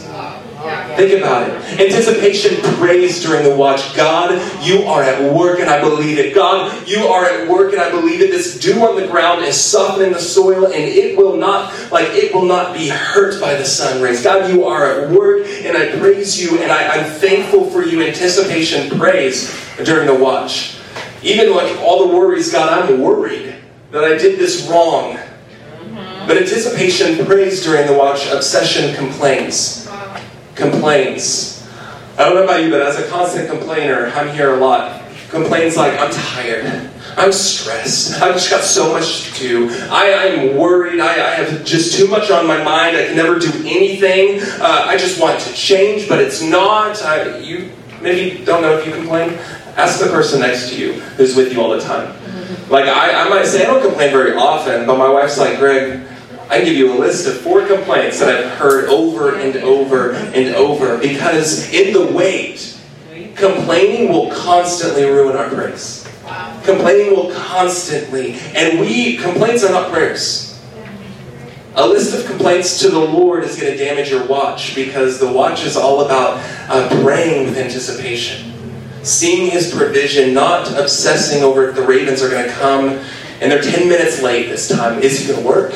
Think 0.96 1.22
about 1.22 1.50
it. 1.50 1.80
Anticipation 1.80 2.56
prays 2.76 3.22
during 3.22 3.44
the 3.44 3.54
watch. 3.54 3.94
God, 3.94 4.32
you 4.64 4.84
are 4.84 5.02
at 5.02 5.32
work 5.34 5.60
and 5.60 5.68
I 5.68 5.78
believe 5.78 6.18
it. 6.18 6.34
God, 6.34 6.88
you 6.88 7.06
are 7.08 7.26
at 7.26 7.46
work 7.48 7.72
and 7.72 7.82
I 7.82 7.90
believe 7.90 8.22
it. 8.22 8.30
This 8.30 8.58
dew 8.58 8.80
on 8.80 8.96
the 8.98 9.06
ground 9.06 9.44
is 9.44 9.60
softening 9.60 10.14
the 10.14 10.18
soil 10.18 10.64
and 10.64 10.74
it 10.74 11.18
will 11.18 11.36
not, 11.36 11.70
like, 11.92 12.08
it 12.12 12.34
will 12.34 12.46
not 12.46 12.72
be 12.74 12.88
hurt 12.88 13.38
by 13.42 13.54
the 13.54 13.64
sun 13.66 14.00
rays. 14.00 14.22
God, 14.22 14.50
you 14.50 14.64
are 14.64 15.02
at 15.02 15.10
work 15.10 15.46
and 15.46 15.76
I 15.76 15.98
praise 15.98 16.40
you 16.40 16.58
and 16.62 16.72
I, 16.72 16.88
I'm 16.88 17.04
thankful 17.04 17.68
for 17.70 17.82
you. 17.82 18.02
Anticipation 18.02 18.98
prays 18.98 19.54
during 19.84 20.06
the 20.06 20.14
watch. 20.14 20.78
Even 21.22 21.54
like 21.54 21.78
all 21.80 22.08
the 22.08 22.16
worries, 22.16 22.50
God, 22.50 22.72
I'm 22.72 23.02
worried 23.02 23.54
that 23.90 24.04
I 24.04 24.16
did 24.16 24.38
this 24.38 24.66
wrong. 24.70 25.16
Mm-hmm. 25.16 26.26
But 26.26 26.38
anticipation 26.38 27.24
prays 27.26 27.62
during 27.62 27.86
the 27.86 27.94
watch. 27.94 28.26
Obsession 28.30 28.94
complains 28.94 29.85
Wow. 30.58 30.70
complains. 30.70 31.66
I 32.18 32.24
don't 32.24 32.34
know 32.34 32.44
about 32.44 32.62
you, 32.62 32.70
but 32.70 32.80
as 32.80 32.98
a 32.98 33.06
constant 33.08 33.50
complainer, 33.50 34.06
I'm 34.08 34.34
here 34.34 34.54
a 34.54 34.56
lot. 34.56 35.02
Complaints 35.28 35.76
like, 35.76 35.98
I'm 36.00 36.10
tired. 36.10 36.90
I'm 37.16 37.32
stressed. 37.32 38.20
I've 38.22 38.34
just 38.34 38.50
got 38.50 38.62
so 38.62 38.92
much 38.92 39.32
to 39.32 39.38
do. 39.38 39.68
I, 39.90 40.14
I'm 40.14 40.56
worried. 40.56 41.00
I, 41.00 41.12
I 41.14 41.30
have 41.34 41.64
just 41.64 41.96
too 41.96 42.08
much 42.08 42.30
on 42.30 42.46
my 42.46 42.62
mind. 42.62 42.96
I 42.96 43.06
can 43.06 43.16
never 43.16 43.38
do 43.38 43.50
anything. 43.64 44.40
Uh, 44.60 44.84
I 44.86 44.96
just 44.96 45.20
want 45.20 45.40
to 45.40 45.52
change, 45.54 46.08
but 46.08 46.20
it's 46.20 46.42
not. 46.42 47.02
I, 47.02 47.38
you 47.38 47.70
maybe 48.00 48.44
don't 48.44 48.62
know 48.62 48.78
if 48.78 48.86
you 48.86 48.92
complain. 48.92 49.30
Ask 49.76 50.00
the 50.00 50.06
person 50.06 50.40
next 50.40 50.70
to 50.70 50.78
you 50.80 50.94
who's 51.16 51.34
with 51.36 51.52
you 51.52 51.60
all 51.60 51.70
the 51.70 51.80
time. 51.80 52.14
Like, 52.70 52.86
I, 52.86 53.24
I 53.24 53.28
might 53.28 53.46
say, 53.46 53.62
I 53.62 53.66
don't 53.66 53.82
complain 53.82 54.10
very 54.10 54.34
often, 54.36 54.86
but 54.86 54.96
my 54.96 55.08
wife's 55.08 55.38
like, 55.38 55.58
Greg, 55.58 56.06
I 56.48 56.62
give 56.62 56.76
you 56.76 56.92
a 56.92 56.96
list 56.98 57.26
of 57.26 57.40
four 57.40 57.66
complaints 57.66 58.20
that 58.20 58.28
I've 58.28 58.52
heard 58.52 58.88
over 58.88 59.34
and 59.34 59.56
over 59.56 60.12
and 60.12 60.54
over 60.54 60.96
because 60.98 61.72
in 61.72 61.92
the 61.92 62.12
wait, 62.12 62.78
complaining 63.34 64.12
will 64.12 64.30
constantly 64.30 65.04
ruin 65.04 65.36
our 65.36 65.48
praise. 65.48 66.08
Complaining 66.64 67.16
will 67.16 67.32
constantly, 67.32 68.34
and 68.54 68.80
we, 68.80 69.16
complaints 69.16 69.64
are 69.64 69.70
not 69.70 69.92
prayers. 69.92 70.60
A 71.74 71.86
list 71.86 72.18
of 72.18 72.24
complaints 72.26 72.78
to 72.80 72.88
the 72.88 72.98
Lord 72.98 73.44
is 73.44 73.60
going 73.60 73.76
to 73.76 73.78
damage 73.78 74.10
your 74.10 74.26
watch 74.26 74.74
because 74.74 75.20
the 75.20 75.30
watch 75.30 75.64
is 75.64 75.76
all 75.76 76.04
about 76.04 76.38
uh, 76.70 76.88
praying 77.02 77.46
with 77.46 77.58
anticipation, 77.58 78.52
seeing 79.02 79.50
His 79.50 79.74
provision, 79.74 80.32
not 80.32 80.68
obsessing 80.78 81.42
over 81.42 81.68
if 81.68 81.76
the 81.76 81.82
ravens 81.82 82.22
are 82.22 82.30
going 82.30 82.46
to 82.46 82.52
come 82.54 82.88
and 83.40 83.52
they're 83.52 83.62
10 83.62 83.88
minutes 83.88 84.22
late 84.22 84.48
this 84.48 84.68
time. 84.68 85.00
Is 85.00 85.20
He 85.20 85.28
going 85.28 85.42
to 85.42 85.46
work? 85.46 85.74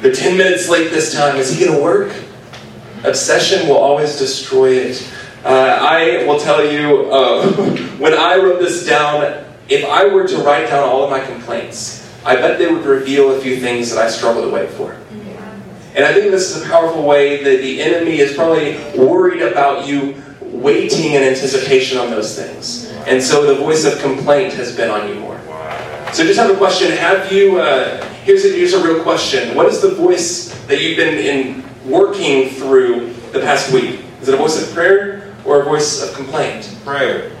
They're 0.00 0.12
10 0.12 0.36
minutes 0.36 0.68
late 0.68 0.90
this 0.90 1.14
time. 1.14 1.36
Is 1.36 1.56
He 1.56 1.64
going 1.64 1.76
to 1.76 1.82
work? 1.82 2.14
Obsession 3.04 3.68
will 3.68 3.76
always 3.76 4.18
destroy 4.18 4.72
it. 4.72 5.12
Uh, 5.44 5.78
I 5.80 6.24
will 6.26 6.40
tell 6.40 6.64
you, 6.64 7.10
uh, 7.10 7.52
when 7.98 8.14
I 8.14 8.36
wrote 8.36 8.58
this 8.58 8.86
down, 8.86 9.44
if 9.68 9.84
I 9.84 10.06
were 10.06 10.26
to 10.26 10.38
write 10.38 10.68
down 10.68 10.88
all 10.88 11.04
of 11.04 11.10
my 11.10 11.20
complaints, 11.20 12.02
I 12.24 12.36
bet 12.36 12.58
they 12.58 12.66
would 12.66 12.84
reveal 12.84 13.36
a 13.36 13.40
few 13.40 13.60
things 13.60 13.90
that 13.90 13.98
I 14.04 14.10
struggle 14.10 14.42
to 14.42 14.48
wait 14.48 14.70
for. 14.70 14.96
And 15.94 16.04
I 16.04 16.12
think 16.12 16.30
this 16.30 16.54
is 16.54 16.62
a 16.62 16.68
powerful 16.68 17.04
way 17.04 17.42
that 17.42 17.62
the 17.62 17.80
enemy 17.80 18.18
is 18.18 18.36
probably 18.36 18.76
worried 18.98 19.40
about 19.40 19.86
you 19.86 20.22
waiting 20.42 21.12
in 21.12 21.22
anticipation 21.22 21.96
on 21.98 22.10
those 22.10 22.36
things. 22.36 22.90
And 23.06 23.22
so 23.22 23.46
the 23.46 23.54
voice 23.54 23.84
of 23.84 23.98
complaint 24.00 24.52
has 24.54 24.76
been 24.76 24.90
on 24.90 25.08
you 25.08 25.14
more. 25.14 25.40
So 26.12 26.24
just 26.24 26.38
have 26.38 26.50
a 26.50 26.56
question. 26.56 26.90
Have 26.92 27.32
you, 27.32 27.60
uh, 27.60 28.05
here's, 28.26 28.44
a, 28.44 28.48
here's 28.48 28.74
a 28.74 28.84
real 28.84 29.02
question. 29.02 29.54
What 29.54 29.66
is 29.66 29.80
the 29.80 29.94
voice 29.94 30.52
that 30.66 30.82
you've 30.82 30.96
been 30.96 31.16
in 31.16 31.64
working 31.88 32.50
through 32.50 33.12
the 33.32 33.40
past 33.40 33.72
week? 33.72 34.00
Is 34.20 34.28
it 34.28 34.34
a 34.34 34.36
voice 34.36 34.60
of 34.60 34.74
prayer 34.74 35.32
or 35.44 35.62
a 35.62 35.64
voice 35.64 36.02
of 36.02 36.14
complaint? 36.14 36.76
Prayer. 36.84 37.32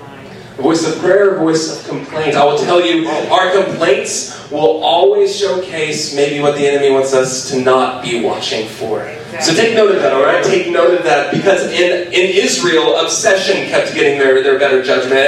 A 0.58 0.62
voice 0.62 0.86
of 0.86 0.98
prayer, 1.00 1.34
a 1.34 1.38
voice 1.38 1.76
of 1.76 1.86
complaint. 1.86 2.34
I 2.34 2.44
will 2.44 2.56
tell 2.56 2.80
you, 2.80 3.06
our 3.08 3.52
complaints 3.62 4.50
will 4.50 4.82
always 4.82 5.36
showcase 5.36 6.14
maybe 6.14 6.40
what 6.40 6.54
the 6.54 6.66
enemy 6.66 6.90
wants 6.90 7.12
us 7.12 7.50
to 7.50 7.60
not 7.60 8.02
be 8.02 8.22
watching 8.22 8.66
for. 8.66 9.12
So 9.42 9.52
take 9.52 9.74
note 9.74 9.94
of 9.94 10.00
that, 10.00 10.14
all 10.14 10.22
right? 10.22 10.42
Take 10.42 10.70
note 10.70 10.94
of 10.94 11.04
that 11.04 11.34
because 11.34 11.70
in, 11.72 12.06
in 12.06 12.44
Israel, 12.44 12.96
obsession 12.96 13.68
kept 13.68 13.92
getting 13.92 14.18
their, 14.18 14.42
their 14.42 14.58
better 14.58 14.82
judgment. 14.82 15.20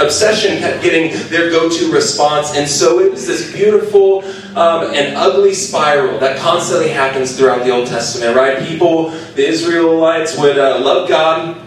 Obsession 0.00 0.58
kept 0.58 0.80
getting 0.80 1.10
their 1.28 1.50
go 1.50 1.68
to 1.68 1.90
response. 1.90 2.54
And 2.54 2.68
so 2.68 3.00
it 3.00 3.10
was 3.10 3.26
this 3.26 3.52
beautiful 3.52 4.22
um, 4.56 4.94
and 4.94 5.14
ugly 5.16 5.52
spiral 5.52 6.18
that 6.18 6.38
constantly 6.38 6.88
happens 6.88 7.36
throughout 7.36 7.62
the 7.62 7.70
Old 7.70 7.86
Testament, 7.86 8.34
right? 8.34 8.58
People, 8.66 9.10
the 9.10 9.46
Israelites, 9.46 10.38
would 10.38 10.58
uh, 10.58 10.80
love 10.80 11.10
God, 11.10 11.60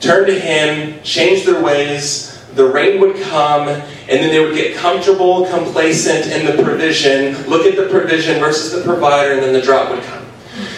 turn 0.00 0.26
to 0.26 0.38
Him, 0.38 1.00
change 1.04 1.44
their 1.44 1.62
ways, 1.62 2.44
the 2.54 2.66
rain 2.66 3.00
would 3.00 3.16
come, 3.22 3.68
and 3.68 3.84
then 4.08 4.30
they 4.30 4.44
would 4.44 4.56
get 4.56 4.76
comfortable, 4.76 5.46
complacent 5.46 6.32
in 6.32 6.44
the 6.44 6.60
provision, 6.64 7.40
look 7.48 7.64
at 7.64 7.76
the 7.76 7.88
provision 7.88 8.40
versus 8.40 8.72
the 8.72 8.82
provider, 8.82 9.34
and 9.34 9.42
then 9.42 9.52
the 9.52 9.62
drought 9.62 9.90
would 9.90 10.02
come. 10.02 10.24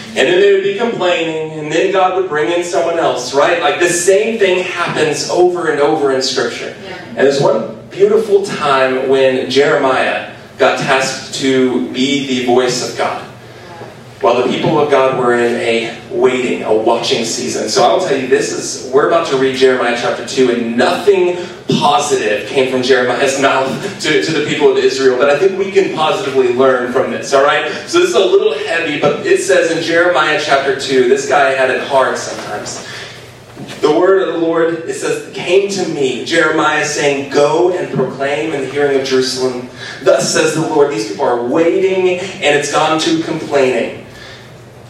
And 0.09 0.29
then 0.29 0.39
they 0.39 0.53
would 0.53 0.63
be 0.63 0.77
complaining, 0.77 1.59
and 1.59 1.71
then 1.71 1.91
God 1.91 2.15
would 2.15 2.29
bring 2.29 2.51
in 2.51 2.63
someone 2.63 2.99
else, 2.99 3.33
right? 3.33 3.59
Like 3.59 3.79
the 3.79 3.89
same 3.89 4.37
thing 4.37 4.63
happens 4.63 5.31
over 5.31 5.71
and 5.71 5.81
over 5.81 6.13
in 6.13 6.21
Scripture. 6.21 6.75
Yeah. 6.83 7.03
And 7.07 7.17
there's 7.17 7.41
one 7.41 7.89
beautiful 7.89 8.45
time 8.45 9.09
when 9.09 9.49
Jeremiah 9.49 10.34
got 10.57 10.79
tasked 10.79 11.35
to 11.35 11.91
be 11.91 12.27
the 12.27 12.45
voice 12.45 12.89
of 12.89 12.97
God. 12.97 13.23
while 14.21 14.41
the 14.41 14.49
people 14.49 14.79
of 14.79 14.89
God 14.89 15.19
were 15.19 15.35
in 15.35 15.55
a 15.55 16.01
waiting, 16.09 16.63
a 16.63 16.73
watching 16.73 17.25
season. 17.25 17.69
So 17.69 17.83
I'll 17.83 17.99
tell 17.99 18.17
you, 18.17 18.27
this 18.27 18.51
is, 18.51 18.91
we're 18.91 19.07
about 19.07 19.27
to 19.27 19.37
read 19.37 19.57
Jeremiah 19.57 19.95
chapter 19.99 20.25
2, 20.25 20.51
and 20.51 20.77
nothing 20.77 21.37
positive 21.67 22.47
came 22.47 22.71
from 22.71 22.81
Jeremiah's 22.81 23.39
mouth 23.47 23.69
to, 24.01 24.23
to 24.23 24.31
the 24.31 24.45
people 24.47 24.71
of 24.71 24.77
Israel, 24.77 25.17
but 25.17 25.29
I 25.29 25.37
think 25.37 25.59
we 25.59 25.71
can 25.71 25.93
positively 25.93 26.53
learn 26.53 26.91
from 26.91 27.11
this, 27.11 27.33
all 27.33 27.43
right? 27.43 27.69
So 27.87 27.99
this 27.99 28.09
is 28.09 28.15
a 28.15 28.25
little 28.25 28.53
heavy, 28.53 28.99
but 28.99 29.27
it 29.27 29.41
says 29.41 29.69
in 29.69 29.83
Jeremiah 29.83 30.41
chapter 30.43 30.79
2, 30.79 31.09
this 31.09 31.27
guy 31.27 31.51
had 31.51 31.69
it 31.69 31.85
hard 31.87 32.17
sometimes. 32.17 32.87
The 33.81 33.91
word 33.91 34.27
of 34.27 34.33
the 34.33 34.39
Lord, 34.39 34.73
it 34.73 34.93
says, 34.93 35.33
came 35.33 35.69
to 35.69 35.87
me, 35.89 36.25
Jeremiah 36.25 36.85
saying, 36.85 37.31
Go 37.31 37.75
and 37.75 37.93
proclaim 37.93 38.53
in 38.53 38.61
the 38.61 38.67
hearing 38.67 38.99
of 38.99 39.07
Jerusalem. 39.07 39.69
Thus 40.01 40.33
says 40.33 40.55
the 40.55 40.61
Lord, 40.61 40.91
these 40.91 41.09
people 41.09 41.25
are 41.25 41.43
waiting, 41.43 42.19
and 42.19 42.57
it's 42.57 42.71
gone 42.71 42.99
to 43.01 43.21
complaining. 43.23 44.05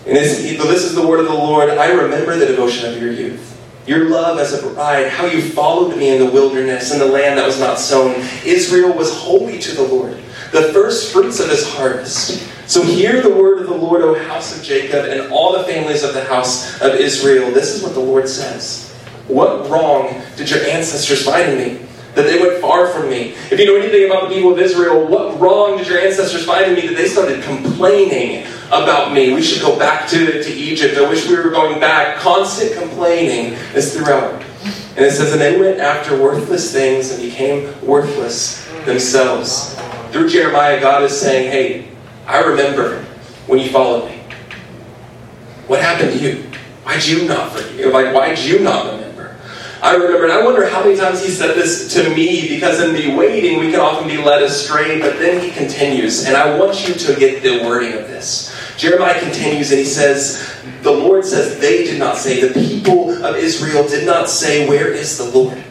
And 0.06 0.16
this, 0.16 0.38
this 0.38 0.84
is 0.84 0.96
the 0.96 1.06
word 1.06 1.20
of 1.20 1.26
the 1.26 1.34
Lord. 1.34 1.70
I 1.70 1.92
remember 1.92 2.38
the 2.38 2.46
devotion 2.46 2.94
of 2.94 3.02
your 3.02 3.12
youth 3.12 3.56
your 3.88 4.10
love 4.10 4.40
as 4.40 4.54
a 4.54 4.68
bride, 4.68 5.10
how 5.10 5.26
you 5.26 5.42
followed 5.42 5.96
me 5.96 6.10
in 6.10 6.20
the 6.20 6.30
wilderness, 6.32 6.92
in 6.92 7.00
the 7.00 7.06
land 7.06 7.38
that 7.38 7.46
was 7.46 7.60
not 7.60 7.78
sown. 7.78 8.16
Israel 8.44 8.94
was 8.94 9.16
holy 9.16 9.60
to 9.60 9.76
the 9.76 9.84
Lord, 9.84 10.18
the 10.56 10.72
first 10.72 11.12
fruits 11.12 11.42
of 11.42 11.50
his 11.50 11.68
harvest. 11.68 12.50
So 12.68 12.82
hear 12.82 13.22
the 13.22 13.30
word 13.30 13.60
of 13.60 13.68
the 13.68 13.76
Lord, 13.76 14.02
O 14.02 14.16
house 14.28 14.58
of 14.58 14.64
Jacob, 14.64 15.06
and 15.06 15.32
all 15.32 15.52
the 15.52 15.66
families 15.66 16.02
of 16.02 16.14
the 16.14 16.24
house 16.24 16.82
of 16.82 16.96
Israel. 16.96 17.52
This 17.52 17.76
is 17.76 17.84
what 17.84 17.94
the 17.94 18.00
Lord 18.00 18.28
says. 18.30 18.92
What 19.28 19.70
wrong 19.70 20.22
did 20.38 20.50
your 20.50 20.62
ancestors 20.62 21.26
find 21.26 21.52
in 21.52 21.58
me? 21.58 21.86
That 22.16 22.24
they 22.24 22.40
went 22.40 22.62
far 22.62 22.88
from 22.88 23.10
me. 23.10 23.36
If 23.52 23.60
you 23.60 23.66
know 23.66 23.76
anything 23.76 24.10
about 24.10 24.30
the 24.30 24.36
people 24.36 24.54
of 24.54 24.60
Israel, 24.60 25.06
what 25.06 25.38
wrong 25.42 25.78
did 25.78 25.88
your 25.88 26.00
ancestors 26.00 26.46
find 26.46 26.72
in 26.72 26.76
me 26.76 26.88
that 26.88 26.96
they 26.96 27.10
started 27.10 27.44
complaining 27.44 28.48
about 28.68 29.12
me? 29.12 29.34
We 29.34 29.42
should 29.42 29.62
go 29.62 29.78
back 29.78 30.08
to, 30.12 30.42
to 30.42 30.54
Egypt. 30.54 30.98
I 30.98 31.10
wish 31.10 31.28
we 31.28 31.36
were 31.36 31.50
going 31.50 31.82
back. 31.82 32.18
Constant 32.20 32.74
complaining 32.80 33.54
is 33.76 33.94
throughout. 33.94 34.42
And 34.96 35.04
it 35.04 35.12
says, 35.12 35.34
and 35.34 35.42
they 35.42 35.60
went 35.60 35.82
after 35.82 36.18
worthless 36.18 36.72
things 36.72 37.12
and 37.12 37.22
became 37.22 37.76
worthless 37.86 38.66
themselves. 38.86 39.76
Through 40.16 40.30
Jeremiah, 40.30 40.80
God 40.80 41.04
is 41.04 41.20
saying, 41.20 41.52
hey, 41.52 41.92
I 42.26 42.40
remember 42.40 43.04
when 43.48 43.60
you 43.60 43.68
followed 43.68 44.10
me. 44.10 44.16
What 45.68 45.82
happened 45.82 46.14
to 46.14 46.18
you? 46.18 46.44
Why'd 46.84 47.06
you 47.06 47.28
not 47.28 47.52
forgive? 47.52 47.92
Like, 47.92 48.16
why'd 48.16 48.40
you 48.40 48.60
not 48.60 48.94
remember? 48.94 49.36
I 49.82 49.94
remember, 49.96 50.24
and 50.24 50.32
I 50.32 50.42
wonder 50.42 50.70
how 50.70 50.86
many 50.86 50.96
times 50.96 51.22
he 51.22 51.30
said 51.30 51.56
this 51.56 51.94
to 51.96 52.16
me, 52.16 52.48
because 52.48 52.80
in 52.80 52.94
the 52.94 53.14
waiting 53.14 53.60
we 53.60 53.72
can 53.72 53.82
often 53.82 54.08
be 54.08 54.16
led 54.16 54.42
astray, 54.42 55.02
but 55.02 55.20
then 55.20 55.44
he 55.44 55.52
continues, 55.52 56.24
and 56.24 56.38
I 56.38 56.58
want 56.58 56.88
you 56.88 56.94
to 56.94 57.20
get 57.20 57.44
the 57.44 57.66
wording 57.66 57.92
of 57.92 58.08
this. 58.08 58.56
Jeremiah 58.78 59.20
continues 59.20 59.72
and 59.72 59.80
he 59.80 59.86
says, 59.86 60.50
The 60.82 60.92
Lord 60.92 61.26
says, 61.26 61.60
They 61.60 61.84
did 61.84 62.00
not 62.00 62.16
say, 62.16 62.40
the 62.40 62.54
people 62.58 63.22
of 63.22 63.36
Israel 63.36 63.86
did 63.86 64.06
not 64.06 64.30
say, 64.30 64.66
Where 64.66 64.94
is 64.94 65.18
the 65.18 65.26
Lord? 65.26 65.62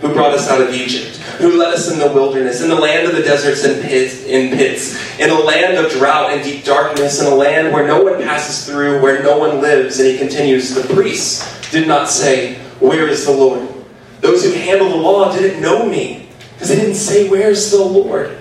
who 0.00 0.12
brought 0.12 0.32
us 0.32 0.48
out 0.48 0.60
of 0.60 0.72
Egypt, 0.72 1.17
who 1.38 1.58
led 1.58 1.74
us 1.74 1.90
in 1.90 1.98
the 1.98 2.12
wilderness, 2.12 2.60
in 2.62 2.68
the 2.68 2.74
land 2.74 3.06
of 3.06 3.14
the 3.14 3.22
deserts 3.22 3.64
and 3.64 3.82
pits, 3.82 4.24
in 4.24 4.56
pits, 4.56 5.18
in 5.18 5.30
a 5.30 5.38
land 5.38 5.76
of 5.76 5.90
drought 5.92 6.30
and 6.30 6.42
deep 6.42 6.64
darkness, 6.64 7.20
in 7.20 7.26
a 7.26 7.34
land 7.34 7.72
where 7.72 7.86
no 7.86 8.02
one 8.02 8.22
passes 8.22 8.66
through, 8.66 9.00
where 9.00 9.22
no 9.22 9.38
one 9.38 9.60
lives. 9.60 9.98
And 9.98 10.08
he 10.08 10.18
continues, 10.18 10.74
the 10.74 10.94
priests 10.94 11.70
did 11.70 11.86
not 11.86 12.08
say, 12.08 12.56
Where 12.80 13.08
is 13.08 13.26
the 13.26 13.32
Lord? 13.32 13.68
Those 14.20 14.44
who 14.44 14.52
handle 14.52 14.88
the 14.88 14.96
law 14.96 15.32
didn't 15.32 15.62
know 15.62 15.88
me, 15.88 16.28
because 16.54 16.68
they 16.68 16.76
didn't 16.76 16.96
say, 16.96 17.28
Where's 17.28 17.70
the 17.70 17.82
Lord? 17.82 18.36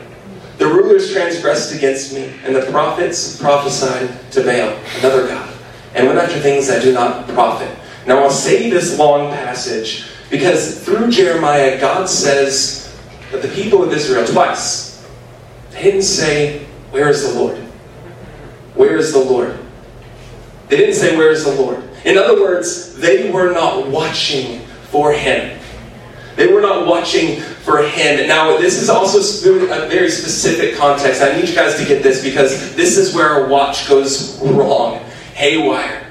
The 0.57 0.65
rulers 0.65 1.13
transgressed 1.13 1.75
against 1.75 2.13
me, 2.13 2.33
and 2.43 2.55
the 2.55 2.65
prophets 2.71 3.39
prophesied 3.39 4.09
to 4.31 4.43
Baal, 4.43 4.75
another 4.99 5.27
god, 5.27 5.53
and 5.93 6.07
went 6.07 6.17
after 6.17 6.39
things 6.39 6.67
that 6.67 6.81
do 6.81 6.93
not 6.93 7.27
profit. 7.27 7.69
Now 8.07 8.23
I'll 8.23 8.31
say 8.31 8.69
this 8.69 8.97
long 8.97 9.31
passage 9.31 10.07
because 10.29 10.83
through 10.83 11.09
Jeremiah, 11.11 11.79
God 11.79 12.09
says 12.09 12.95
that 13.31 13.41
the 13.41 13.47
people 13.49 13.83
of 13.83 13.93
Israel, 13.93 14.25
twice, 14.25 15.07
they 15.71 15.83
didn't 15.83 16.01
say, 16.03 16.65
Where 16.91 17.09
is 17.09 17.31
the 17.31 17.39
Lord? 17.39 17.57
Where 18.75 18.97
is 18.97 19.13
the 19.13 19.19
Lord? 19.19 19.57
They 20.69 20.77
didn't 20.77 20.95
say, 20.95 21.15
Where 21.15 21.31
is 21.31 21.45
the 21.45 21.51
Lord? 21.51 21.83
In 22.03 22.17
other 22.17 22.39
words, 22.41 22.95
they 22.97 23.31
were 23.31 23.51
not 23.51 23.87
watching 23.87 24.59
for 24.89 25.13
Him. 25.13 25.59
They 26.35 26.47
were 26.47 26.61
not 26.61 26.85
watching 26.85 27.41
for 27.41 27.81
Him. 27.81 28.27
Now, 28.27 28.57
this 28.57 28.81
is 28.81 28.89
also 28.89 29.19
a 29.19 29.87
very 29.87 30.09
specific 30.09 30.75
context. 30.75 31.21
I 31.21 31.35
need 31.35 31.49
you 31.49 31.55
guys 31.55 31.77
to 31.77 31.85
get 31.85 32.03
this 32.03 32.23
because 32.23 32.75
this 32.75 32.97
is 32.97 33.13
where 33.15 33.45
a 33.45 33.49
watch 33.49 33.87
goes 33.87 34.39
wrong, 34.39 34.99
haywire. 35.33 36.06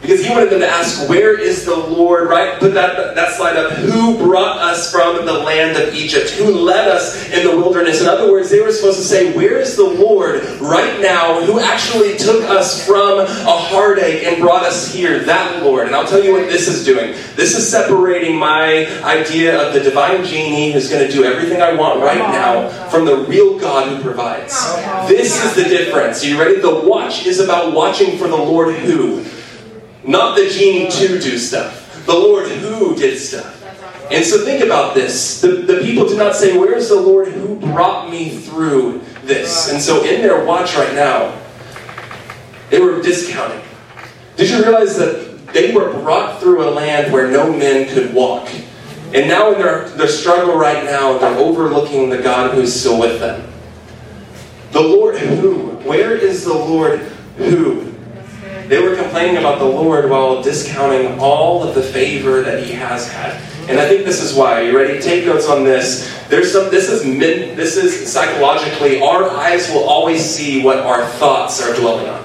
Because 0.00 0.24
he 0.24 0.30
wanted 0.30 0.48
them 0.48 0.60
to 0.60 0.68
ask, 0.68 1.08
Where 1.08 1.38
is 1.38 1.66
the 1.66 1.76
Lord? 1.76 2.28
Right? 2.28 2.58
Put 2.58 2.72
that, 2.74 3.14
that 3.14 3.34
slide 3.34 3.56
up. 3.56 3.72
Who 3.72 4.16
brought 4.16 4.58
us 4.58 4.90
from 4.90 5.26
the 5.26 5.32
land 5.32 5.76
of 5.76 5.94
Egypt? 5.94 6.30
Who 6.30 6.52
led 6.52 6.88
us 6.88 7.28
in 7.30 7.46
the 7.46 7.54
wilderness? 7.54 8.00
In 8.00 8.06
other 8.06 8.30
words, 8.30 8.50
they 8.50 8.60
were 8.60 8.72
supposed 8.72 8.98
to 8.98 9.04
say, 9.04 9.34
Where 9.36 9.58
is 9.58 9.76
the 9.76 9.84
Lord 9.84 10.42
right 10.60 11.00
now 11.00 11.44
who 11.44 11.60
actually 11.60 12.16
took 12.16 12.42
us 12.44 12.86
from 12.86 13.20
a 13.20 13.56
heartache 13.56 14.24
and 14.24 14.40
brought 14.40 14.64
us 14.64 14.92
here? 14.92 15.18
That 15.20 15.62
Lord. 15.62 15.86
And 15.86 15.94
I'll 15.94 16.06
tell 16.06 16.22
you 16.22 16.32
what 16.32 16.46
this 16.46 16.66
is 16.66 16.84
doing. 16.84 17.12
This 17.36 17.54
is 17.54 17.68
separating 17.68 18.38
my 18.38 18.86
idea 19.02 19.60
of 19.66 19.74
the 19.74 19.80
divine 19.80 20.24
genie 20.24 20.72
who's 20.72 20.88
going 20.88 21.06
to 21.06 21.12
do 21.12 21.24
everything 21.24 21.60
I 21.60 21.74
want 21.74 22.00
right 22.00 22.18
now 22.18 22.70
from 22.88 23.04
the 23.04 23.16
real 23.16 23.58
God 23.58 23.88
who 23.88 24.02
provides. 24.02 24.54
This 25.08 25.44
is 25.44 25.54
the 25.54 25.64
difference. 25.64 26.24
Are 26.24 26.28
you 26.28 26.40
ready? 26.40 26.60
The 26.60 26.80
watch 26.80 27.26
is 27.26 27.38
about 27.38 27.74
watching 27.74 28.16
for 28.16 28.28
the 28.28 28.36
Lord 28.36 28.74
who. 28.76 29.24
Not 30.04 30.36
the 30.36 30.48
genie 30.48 30.90
to 30.90 31.20
do 31.20 31.38
stuff. 31.38 32.04
The 32.06 32.14
Lord 32.14 32.48
who 32.48 32.94
did 32.96 33.18
stuff. 33.18 33.56
And 34.10 34.24
so 34.24 34.44
think 34.44 34.64
about 34.64 34.94
this. 34.94 35.40
The, 35.40 35.48
the 35.48 35.80
people 35.82 36.06
did 36.08 36.18
not 36.18 36.34
say, 36.34 36.58
Where's 36.58 36.88
the 36.88 37.00
Lord 37.00 37.28
who 37.28 37.56
brought 37.56 38.10
me 38.10 38.30
through 38.30 39.02
this? 39.22 39.70
And 39.70 39.80
so 39.80 40.04
in 40.04 40.22
their 40.22 40.44
watch 40.44 40.74
right 40.74 40.94
now, 40.94 41.38
they 42.70 42.80
were 42.80 43.00
discounting. 43.02 43.62
Did 44.36 44.50
you 44.50 44.62
realize 44.62 44.96
that 44.96 45.46
they 45.52 45.74
were 45.74 45.92
brought 45.92 46.40
through 46.40 46.68
a 46.68 46.70
land 46.70 47.12
where 47.12 47.30
no 47.30 47.52
men 47.52 47.92
could 47.92 48.12
walk? 48.14 48.48
And 49.12 49.28
now 49.28 49.52
in 49.52 49.58
their, 49.58 49.88
their 49.90 50.08
struggle 50.08 50.56
right 50.56 50.84
now, 50.84 51.18
they're 51.18 51.36
overlooking 51.36 52.10
the 52.10 52.18
God 52.18 52.54
who's 52.54 52.72
still 52.72 52.98
with 52.98 53.18
them. 53.20 53.52
The 54.70 54.80
Lord 54.80 55.16
who? 55.18 55.70
Where 55.84 56.16
is 56.16 56.44
the 56.44 56.54
Lord 56.54 57.00
who? 57.36 57.89
They 58.70 58.80
were 58.80 58.94
complaining 58.94 59.38
about 59.38 59.58
the 59.58 59.64
Lord 59.64 60.08
while 60.08 60.44
discounting 60.44 61.18
all 61.18 61.64
of 61.64 61.74
the 61.74 61.82
favor 61.82 62.40
that 62.42 62.62
He 62.62 62.72
has 62.74 63.10
had. 63.10 63.32
And 63.68 63.80
I 63.80 63.88
think 63.88 64.04
this 64.04 64.22
is 64.22 64.32
why. 64.32 64.60
Are 64.60 64.62
you 64.62 64.78
ready? 64.78 65.00
Take 65.00 65.26
notes 65.26 65.48
on 65.48 65.64
this. 65.64 66.08
There's 66.28 66.52
some. 66.52 66.70
This 66.70 66.88
is 66.88 67.02
this 67.02 67.76
is 67.76 68.12
psychologically. 68.12 69.02
Our 69.02 69.28
eyes 69.28 69.68
will 69.72 69.88
always 69.88 70.24
see 70.24 70.62
what 70.62 70.78
our 70.78 71.04
thoughts 71.04 71.60
are 71.60 71.74
dwelling 71.74 72.08
on. 72.08 72.24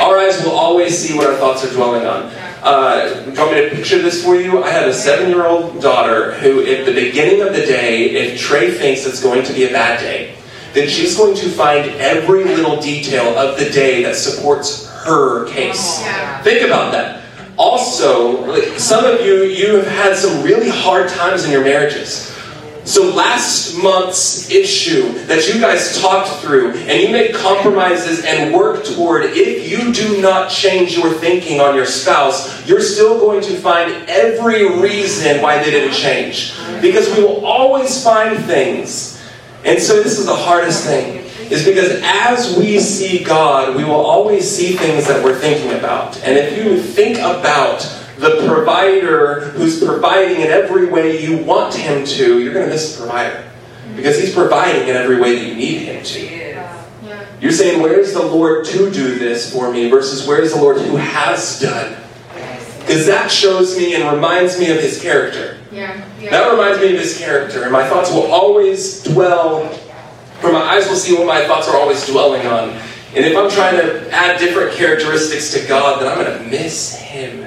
Our 0.00 0.16
eyes 0.16 0.42
will 0.42 0.52
always 0.52 0.96
see 0.96 1.14
what 1.14 1.26
our 1.26 1.36
thoughts 1.36 1.62
are 1.62 1.70
dwelling 1.70 2.06
on. 2.06 2.32
Uh, 2.62 3.24
do 3.26 3.32
you 3.32 3.36
want 3.38 3.52
me 3.52 3.68
to 3.68 3.76
picture 3.76 4.00
this 4.00 4.24
for 4.24 4.34
you? 4.34 4.64
I 4.64 4.70
have 4.70 4.88
a 4.88 4.94
seven-year-old 4.94 5.82
daughter 5.82 6.32
who, 6.36 6.62
at 6.62 6.86
the 6.86 6.94
beginning 6.94 7.42
of 7.42 7.52
the 7.52 7.66
day, 7.66 8.12
if 8.12 8.40
Trey 8.40 8.70
thinks 8.70 9.04
it's 9.04 9.22
going 9.22 9.44
to 9.44 9.52
be 9.52 9.64
a 9.64 9.72
bad 9.72 10.00
day, 10.00 10.36
then 10.72 10.88
she's 10.88 11.18
going 11.18 11.36
to 11.36 11.50
find 11.50 11.90
every 12.00 12.44
little 12.44 12.80
detail 12.80 13.36
of 13.36 13.58
the 13.58 13.68
day 13.68 14.02
that 14.04 14.16
supports 14.16 14.86
her 15.06 15.46
case. 15.48 16.00
Yeah. 16.02 16.42
Think 16.42 16.66
about 16.66 16.92
that. 16.92 17.22
Also, 17.56 18.76
some 18.76 19.04
of 19.04 19.24
you, 19.24 19.44
you 19.44 19.76
have 19.76 19.86
had 19.86 20.16
some 20.16 20.42
really 20.42 20.68
hard 20.68 21.08
times 21.08 21.44
in 21.44 21.50
your 21.50 21.64
marriages. 21.64 22.32
So 22.84 23.10
last 23.14 23.76
month's 23.82 24.48
issue 24.48 25.12
that 25.26 25.52
you 25.52 25.60
guys 25.60 26.00
talked 26.00 26.40
through 26.40 26.70
and 26.72 27.02
you 27.02 27.08
made 27.10 27.34
compromises 27.34 28.24
and 28.24 28.54
worked 28.54 28.94
toward, 28.94 29.24
if 29.24 29.68
you 29.68 29.92
do 29.92 30.22
not 30.22 30.50
change 30.50 30.96
your 30.96 31.12
thinking 31.14 31.60
on 31.60 31.74
your 31.74 31.86
spouse, 31.86 32.64
you're 32.68 32.80
still 32.80 33.18
going 33.18 33.42
to 33.42 33.56
find 33.56 33.90
every 34.08 34.78
reason 34.78 35.42
why 35.42 35.60
they 35.60 35.70
didn't 35.70 35.94
change. 35.94 36.54
Because 36.80 37.08
we 37.16 37.24
will 37.24 37.44
always 37.44 38.04
find 38.04 38.38
things. 38.44 39.20
And 39.64 39.82
so 39.82 40.00
this 40.00 40.20
is 40.20 40.26
the 40.26 40.36
hardest 40.36 40.84
thing 40.84 41.25
is 41.50 41.64
because 41.64 42.00
as 42.02 42.56
we 42.56 42.78
see 42.78 43.22
God, 43.22 43.76
we 43.76 43.84
will 43.84 43.94
always 43.94 44.48
see 44.48 44.76
things 44.76 45.06
that 45.06 45.22
we're 45.22 45.38
thinking 45.38 45.78
about. 45.78 46.16
And 46.22 46.36
if 46.38 46.56
you 46.56 46.80
think 46.80 47.18
about 47.18 47.80
the 48.18 48.44
provider 48.46 49.40
who's 49.50 49.82
providing 49.82 50.40
in 50.40 50.48
every 50.48 50.86
way 50.86 51.22
you 51.22 51.38
want 51.44 51.74
him 51.74 52.04
to, 52.04 52.40
you're 52.40 52.54
going 52.54 52.66
to 52.66 52.72
miss 52.72 52.96
the 52.96 53.02
provider. 53.02 53.44
Because 53.94 54.18
he's 54.20 54.34
providing 54.34 54.88
in 54.88 54.96
every 54.96 55.20
way 55.20 55.38
that 55.38 55.44
you 55.46 55.54
need 55.54 55.78
him 55.82 56.02
to. 56.04 56.36
You're 57.40 57.52
saying, 57.52 57.82
Where's 57.82 58.12
the 58.12 58.22
Lord 58.22 58.64
to 58.66 58.90
do 58.90 59.18
this 59.18 59.52
for 59.52 59.70
me? 59.70 59.90
versus 59.90 60.26
Where's 60.26 60.52
the 60.52 60.60
Lord 60.60 60.78
who 60.78 60.96
has 60.96 61.60
done? 61.60 62.02
Because 62.80 63.06
that 63.06 63.30
shows 63.30 63.76
me 63.76 63.94
and 63.94 64.14
reminds 64.14 64.58
me 64.58 64.70
of 64.70 64.78
his 64.78 65.00
character. 65.00 65.58
Yeah. 65.72 66.08
Yeah. 66.20 66.30
That 66.30 66.50
reminds 66.50 66.80
me 66.80 66.94
of 66.94 67.00
his 67.00 67.18
character. 67.18 67.64
And 67.64 67.72
my 67.72 67.86
thoughts 67.88 68.10
will 68.10 68.30
always 68.32 69.02
dwell 69.02 69.68
for 70.40 70.52
my 70.52 70.60
eyes 70.60 70.88
will 70.88 70.96
see 70.96 71.14
what 71.14 71.26
my 71.26 71.46
thoughts 71.46 71.68
are 71.68 71.76
always 71.76 72.06
dwelling 72.06 72.46
on. 72.46 72.70
And 73.14 73.24
if 73.24 73.36
I'm 73.36 73.50
trying 73.50 73.76
to 73.76 74.12
add 74.12 74.38
different 74.38 74.74
characteristics 74.74 75.52
to 75.54 75.66
God, 75.66 76.02
then 76.02 76.08
I'm 76.08 76.22
going 76.22 76.38
to 76.38 76.50
miss 76.50 76.96
Him. 76.96 77.44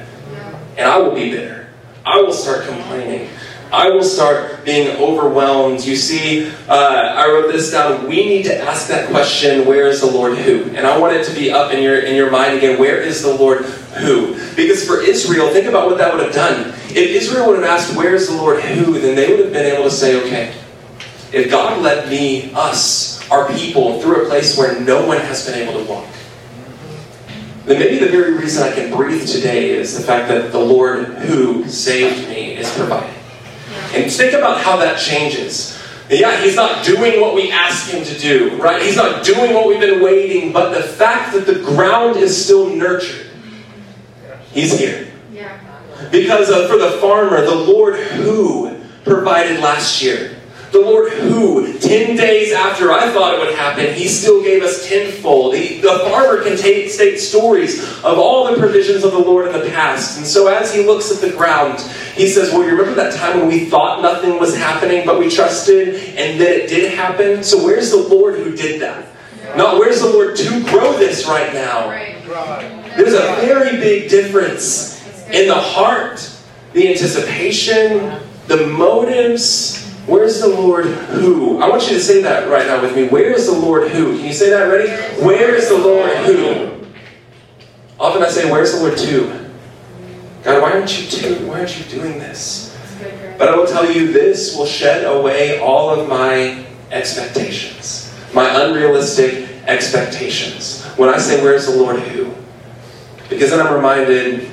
And 0.77 0.87
I 0.87 0.97
will 0.97 1.13
be 1.13 1.31
bitter. 1.31 1.67
I 2.05 2.21
will 2.21 2.33
start 2.33 2.65
complaining. 2.65 3.29
I 3.71 3.89
will 3.89 4.03
start 4.03 4.65
being 4.65 4.97
overwhelmed. 4.97 5.85
You 5.85 5.95
see, 5.95 6.49
uh, 6.67 6.73
I 6.73 7.27
wrote 7.27 7.51
this 7.51 7.71
down. 7.71 8.07
We 8.07 8.25
need 8.25 8.43
to 8.43 8.57
ask 8.57 8.87
that 8.87 9.09
question: 9.09 9.67
Where 9.67 9.87
is 9.87 10.01
the 10.01 10.07
Lord 10.07 10.37
who? 10.39 10.63
And 10.75 10.87
I 10.87 10.97
want 10.97 11.15
it 11.15 11.23
to 11.25 11.35
be 11.35 11.51
up 11.51 11.71
in 11.71 11.83
your 11.83 11.99
in 11.99 12.15
your 12.15 12.31
mind 12.31 12.57
again. 12.57 12.79
Where 12.79 12.99
is 12.99 13.21
the 13.21 13.33
Lord 13.33 13.65
who? 13.65 14.33
Because 14.55 14.87
for 14.87 15.01
Israel, 15.01 15.49
think 15.49 15.67
about 15.67 15.87
what 15.87 15.99
that 15.99 16.11
would 16.11 16.23
have 16.23 16.33
done. 16.33 16.69
If 16.89 16.97
Israel 16.97 17.47
would 17.47 17.61
have 17.61 17.69
asked, 17.69 17.95
"Where 17.95 18.15
is 18.15 18.27
the 18.27 18.37
Lord 18.37 18.59
who?" 18.61 18.99
then 18.99 19.15
they 19.15 19.29
would 19.29 19.39
have 19.39 19.53
been 19.53 19.71
able 19.71 19.83
to 19.83 19.91
say, 19.91 20.19
"Okay, 20.25 20.51
if 21.31 21.49
God 21.49 21.81
led 21.81 22.09
me, 22.09 22.51
us, 22.53 23.29
our 23.29 23.47
people, 23.53 24.01
through 24.01 24.25
a 24.25 24.27
place 24.27 24.57
where 24.57 24.79
no 24.79 25.05
one 25.05 25.19
has 25.19 25.45
been 25.45 25.59
able 25.59 25.83
to 25.83 25.89
walk." 25.89 26.05
then 27.69 27.77
maybe 27.77 27.99
the 27.99 28.09
very 28.09 28.33
reason 28.33 28.63
I 28.63 28.73
can 28.73 28.91
breathe 28.91 29.27
today 29.27 29.69
is 29.69 29.95
the 29.95 30.03
fact 30.03 30.27
that 30.29 30.51
the 30.51 30.59
Lord 30.59 31.05
who 31.05 31.67
saved 31.67 32.27
me 32.27 32.57
is 32.57 32.67
providing. 32.75 33.13
And 33.93 34.11
think 34.11 34.33
about 34.33 34.61
how 34.61 34.77
that 34.77 34.99
changes. 34.99 35.79
Yeah, 36.09 36.41
he's 36.41 36.55
not 36.55 36.83
doing 36.83 37.21
what 37.21 37.35
we 37.35 37.51
ask 37.51 37.91
him 37.91 38.03
to 38.03 38.17
do, 38.17 38.59
right? 38.59 38.81
He's 38.81 38.95
not 38.95 39.23
doing 39.23 39.53
what 39.53 39.67
we've 39.67 39.79
been 39.79 40.01
waiting, 40.03 40.51
but 40.51 40.73
the 40.73 40.81
fact 40.81 41.33
that 41.33 41.45
the 41.45 41.59
ground 41.59 42.17
is 42.17 42.43
still 42.43 42.75
nurtured, 42.75 43.29
he's 44.51 44.77
here. 44.77 45.11
Yeah. 45.31 45.59
Because 46.11 46.49
uh, 46.49 46.67
for 46.67 46.77
the 46.77 46.97
farmer, 46.99 47.41
the 47.41 47.53
Lord 47.53 47.97
who 47.99 48.79
provided 49.03 49.59
last 49.59 50.01
year, 50.01 50.38
the 50.71 50.79
Lord 50.79 51.11
who, 51.11 51.77
10 51.79 52.15
days 52.15 52.53
after 52.53 52.91
I 52.91 53.11
thought 53.11 53.33
it 53.33 53.39
would 53.39 53.55
happen, 53.55 53.93
He 53.93 54.07
still 54.07 54.43
gave 54.43 54.61
us 54.61 54.87
tenfold. 54.87 55.55
He, 55.55 55.81
the 55.81 55.99
farmer 56.09 56.43
can 56.43 56.57
take, 56.57 56.89
state 56.89 57.17
stories 57.17 57.81
of 58.03 58.17
all 58.17 58.51
the 58.51 58.57
provisions 58.57 59.03
of 59.03 59.11
the 59.11 59.19
Lord 59.19 59.47
in 59.47 59.53
the 59.53 59.69
past. 59.69 60.17
And 60.17 60.27
so 60.27 60.47
as 60.47 60.73
he 60.73 60.83
looks 60.83 61.11
at 61.11 61.21
the 61.21 61.35
ground, 61.35 61.79
he 62.15 62.27
says, 62.27 62.51
Well, 62.51 62.63
you 62.63 62.71
remember 62.71 62.95
that 62.95 63.15
time 63.15 63.39
when 63.39 63.47
we 63.47 63.65
thought 63.65 64.01
nothing 64.01 64.39
was 64.39 64.55
happening, 64.55 65.05
but 65.05 65.19
we 65.19 65.29
trusted, 65.29 65.95
and 66.17 66.39
then 66.39 66.61
it 66.61 66.69
did 66.69 66.93
happen? 66.93 67.43
So 67.43 67.63
where's 67.63 67.91
the 67.91 67.97
Lord 67.97 68.35
who 68.35 68.55
did 68.55 68.81
that? 68.81 69.07
Not 69.55 69.79
where's 69.79 70.01
the 70.01 70.09
Lord 70.09 70.35
to 70.35 70.63
grow 70.65 70.93
this 70.97 71.25
right 71.27 71.53
now? 71.53 71.89
There's 72.95 73.13
a 73.13 73.41
very 73.41 73.77
big 73.77 74.09
difference 74.09 74.99
in 75.29 75.47
the 75.47 75.55
heart, 75.55 76.29
the 76.73 76.89
anticipation, 76.89 78.19
the 78.47 78.67
motives. 78.67 79.88
Where's 80.05 80.41
the 80.41 80.47
Lord 80.47 80.85
who? 80.85 81.59
I 81.59 81.69
want 81.69 81.83
you 81.87 81.95
to 81.97 81.99
say 81.99 82.21
that 82.23 82.49
right 82.49 82.65
now 82.65 82.81
with 82.81 82.95
me. 82.95 83.07
Where 83.07 83.31
is 83.31 83.45
the 83.45 83.57
Lord 83.57 83.91
who? 83.91 84.17
Can 84.17 84.25
you 84.25 84.33
say 84.33 84.49
that 84.49 84.63
ready? 84.63 84.89
Where 85.23 85.55
is 85.55 85.69
the 85.69 85.77
Lord 85.77 86.11
who? 86.25 86.85
Often 87.99 88.23
I 88.23 88.29
say, 88.29 88.51
Where's 88.51 88.73
the 88.73 88.79
Lord 88.79 88.97
to? 88.97 89.49
God, 90.43 90.61
why 90.61 90.71
aren't 90.71 90.99
you 90.99 91.07
to? 91.09 91.45
Why 91.47 91.59
aren't 91.59 91.77
you 91.77 91.85
doing 91.85 92.17
this? 92.17 92.75
But 93.37 93.49
I 93.49 93.55
will 93.55 93.67
tell 93.67 93.89
you, 93.89 94.11
this 94.11 94.55
will 94.57 94.65
shed 94.65 95.05
away 95.05 95.59
all 95.59 95.89
of 95.89 96.09
my 96.09 96.65
expectations, 96.91 98.13
my 98.33 98.65
unrealistic 98.65 99.49
expectations. 99.65 100.83
When 100.97 101.09
I 101.09 101.17
say, 101.17 101.41
Where's 101.43 101.67
the 101.67 101.75
Lord 101.75 101.99
who? 101.99 102.33
Because 103.29 103.51
then 103.51 103.65
I'm 103.65 103.73
reminded 103.73 104.49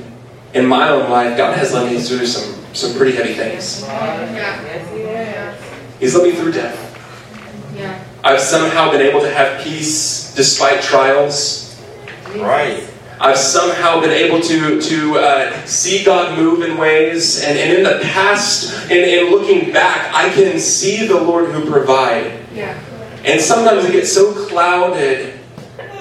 in 0.54 0.66
my 0.66 0.88
own 0.88 1.10
life, 1.10 1.36
God 1.36 1.56
has 1.56 1.72
led 1.72 1.90
me 1.90 1.98
through 2.00 2.26
some, 2.26 2.64
some 2.72 2.94
pretty 2.96 3.16
heavy 3.16 3.34
things. 3.34 3.82
Yeah. 3.82 4.64
Yeah. 4.96 5.54
He's 5.98 6.14
led 6.14 6.24
me 6.24 6.32
through 6.32 6.52
death. 6.52 6.82
Yeah. 7.74 8.02
I've 8.24 8.40
somehow 8.40 8.90
been 8.90 9.02
able 9.02 9.20
to 9.20 9.32
have 9.32 9.62
peace 9.62 10.34
despite 10.34 10.82
trials. 10.82 11.80
Right. 12.36 12.88
I've 13.18 13.38
somehow 13.38 14.00
been 14.00 14.10
able 14.10 14.40
to, 14.42 14.80
to 14.80 15.18
uh, 15.18 15.64
see 15.64 16.04
God 16.04 16.38
move 16.38 16.60
in 16.62 16.76
ways, 16.76 17.42
and, 17.42 17.58
and 17.58 17.72
in 17.72 17.82
the 17.82 18.00
past, 18.02 18.90
and, 18.90 18.92
and 18.92 19.30
looking 19.30 19.72
back, 19.72 20.12
I 20.14 20.28
can 20.34 20.58
see 20.58 21.06
the 21.06 21.18
Lord 21.18 21.50
who 21.50 21.70
provide. 21.70 22.40
Yeah. 22.52 22.78
And 23.24 23.40
sometimes 23.40 23.86
it 23.86 23.92
gets 23.92 24.12
so 24.12 24.34
clouded 24.46 25.35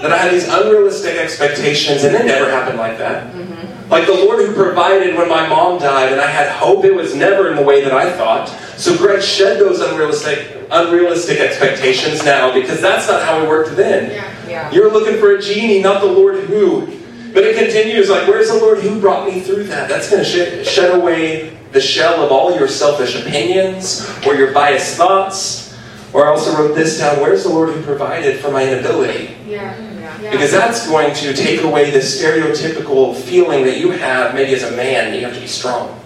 that 0.01 0.11
I 0.11 0.17
had 0.17 0.31
these 0.31 0.47
unrealistic 0.47 1.15
expectations, 1.15 2.03
and 2.03 2.15
it 2.15 2.25
never 2.25 2.49
happened 2.49 2.77
like 2.77 2.97
that. 2.97 3.33
Mm-hmm. 3.33 3.89
Like 3.89 4.07
the 4.07 4.13
Lord 4.13 4.45
who 4.45 4.53
provided 4.53 5.15
when 5.15 5.29
my 5.29 5.47
mom 5.47 5.79
died, 5.79 6.11
and 6.11 6.19
I 6.19 6.27
had 6.27 6.49
hope 6.49 6.85
it 6.85 6.93
was 6.93 7.15
never 7.15 7.49
in 7.49 7.55
the 7.55 7.61
way 7.61 7.83
that 7.83 7.93
I 7.93 8.11
thought. 8.11 8.49
So 8.77 8.97
Greg 8.97 9.21
shed 9.21 9.59
those 9.59 9.79
unrealistic, 9.79 10.67
unrealistic 10.71 11.39
expectations 11.39 12.23
now 12.25 12.53
because 12.53 12.81
that's 12.81 13.07
not 13.07 13.21
how 13.23 13.41
it 13.41 13.47
worked 13.47 13.75
then. 13.75 14.11
Yeah. 14.11 14.47
Yeah. 14.47 14.71
You're 14.71 14.91
looking 14.91 15.19
for 15.19 15.35
a 15.35 15.41
genie, 15.41 15.81
not 15.81 16.01
the 16.01 16.07
Lord 16.07 16.43
who. 16.45 16.87
But 17.33 17.43
it 17.43 17.57
continues 17.57 18.09
like, 18.09 18.27
where's 18.27 18.49
the 18.49 18.57
Lord 18.57 18.79
who 18.79 18.99
brought 18.99 19.27
me 19.27 19.41
through 19.41 19.65
that? 19.65 19.89
That's 19.89 20.09
going 20.09 20.23
to 20.23 20.29
shed, 20.29 20.65
shed 20.65 20.97
away 20.97 21.55
the 21.73 21.81
shell 21.81 22.23
of 22.23 22.31
all 22.31 22.55
your 22.55 22.69
selfish 22.69 23.21
opinions 23.21 24.09
or 24.25 24.35
your 24.35 24.53
biased 24.53 24.95
thoughts. 24.95 25.64
Or 26.15 26.25
I 26.25 26.29
also 26.29 26.55
wrote 26.55 26.75
this 26.75 26.97
down 26.97 27.19
where's 27.19 27.43
the 27.43 27.49
Lord 27.49 27.73
who 27.73 27.81
provided 27.81 28.39
for 28.39 28.49
my 28.49 28.65
inability? 28.65 29.35
Yeah. 29.45 29.77
Yeah. 30.21 30.31
Because 30.31 30.49
that's 30.49 30.87
going 30.87 31.13
to 31.13 31.33
take 31.33 31.61
away 31.63 31.91
the 31.91 31.97
stereotypical 31.97 33.13
feeling 33.13 33.65
that 33.65 33.79
you 33.79 33.91
have, 33.91 34.33
maybe 34.33 34.53
as 34.53 34.63
a 34.63 34.71
man, 34.77 35.11
that 35.11 35.19
you 35.19 35.25
have 35.25 35.33
to 35.33 35.41
be 35.41 35.47
strong. 35.47 35.99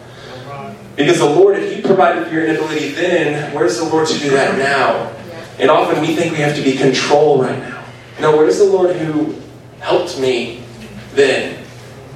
Because 0.96 1.20
the 1.20 1.30
Lord, 1.30 1.60
if 1.60 1.76
He 1.76 1.84
provided 1.84 2.26
for 2.26 2.34
your 2.34 2.48
inability 2.48 2.90
then, 2.90 3.54
where's 3.54 3.78
the 3.78 3.86
Lord 3.86 4.08
to 4.08 4.18
do 4.18 4.32
that 4.32 4.58
now? 4.58 5.16
And 5.60 5.70
often 5.70 6.02
we 6.02 6.16
think 6.16 6.32
we 6.32 6.40
have 6.40 6.56
to 6.56 6.64
be 6.64 6.76
control 6.76 7.44
right 7.44 7.60
now. 7.60 7.86
No, 8.20 8.36
where's 8.36 8.58
the 8.58 8.66
Lord 8.66 8.96
who 8.96 9.36
helped 9.80 10.20
me 10.20 10.64
then? 11.14 11.64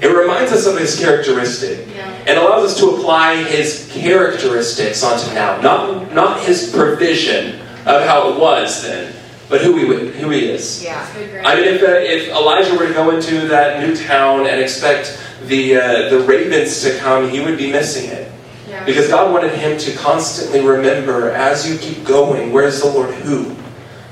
It 0.02 0.08
reminds 0.08 0.52
us 0.52 0.66
of 0.66 0.80
His 0.80 1.00
characteristic 1.00 1.88
Yeah. 1.96 2.10
and 2.26 2.40
allows 2.40 2.72
us 2.72 2.80
to 2.80 2.90
apply 2.90 3.44
His 3.44 3.88
characteristics 3.94 5.04
onto 5.04 5.32
now. 5.36 5.62
Not, 5.62 6.12
not 6.12 6.42
His 6.42 6.72
provision 6.74 7.60
of 7.86 8.06
how 8.06 8.30
it 8.34 8.40
was 8.40 8.84
then, 8.84 9.14
but 9.50 9.62
who 9.62 9.76
He, 9.78 10.08
who 10.20 10.30
he 10.30 10.46
is. 10.50 10.84
Yeah. 10.84 10.96
That's 10.96 11.14
good, 11.14 11.32
Greg. 11.32 11.46
I 11.46 11.56
mean, 11.56 11.66
if, 11.66 11.82
uh, 11.82 11.86
if 11.88 12.30
Elijah 12.30 12.76
were 12.78 12.88
to 12.88 12.94
go 12.94 13.16
into 13.16 13.48
that 13.48 13.86
new 13.86 13.96
town 13.96 14.48
and 14.48 14.60
expect 14.62 15.20
the, 15.44 15.76
uh, 15.76 16.10
the 16.10 16.20
ravens 16.20 16.82
to 16.84 16.98
come, 16.98 17.30
he 17.30 17.42
would 17.42 17.58
be 17.58 17.72
missing 17.72 18.10
it. 18.10 18.32
Yeah. 18.68 18.86
Because 18.86 19.10
God 19.10 19.32
wanted 19.32 19.54
him 19.54 19.78
to 19.78 19.96
constantly 19.98 20.62
remember 20.62 21.32
as 21.32 21.70
you 21.70 21.78
keep 21.78 22.06
going, 22.06 22.52
where's 22.52 22.82
the 22.82 22.88
Lord 22.88 23.14
who? 23.16 23.56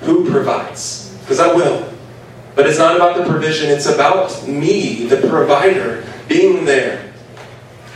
Who 0.02 0.30
provides? 0.30 1.18
Because 1.22 1.40
I 1.40 1.54
will. 1.54 1.92
But 2.56 2.68
it's 2.68 2.78
not 2.78 2.96
about 2.96 3.18
the 3.18 3.24
provision, 3.24 3.70
it's 3.70 3.86
about 3.86 4.48
me, 4.48 5.06
the 5.06 5.18
provider, 5.28 6.04
being 6.28 6.66
there. 6.66 7.12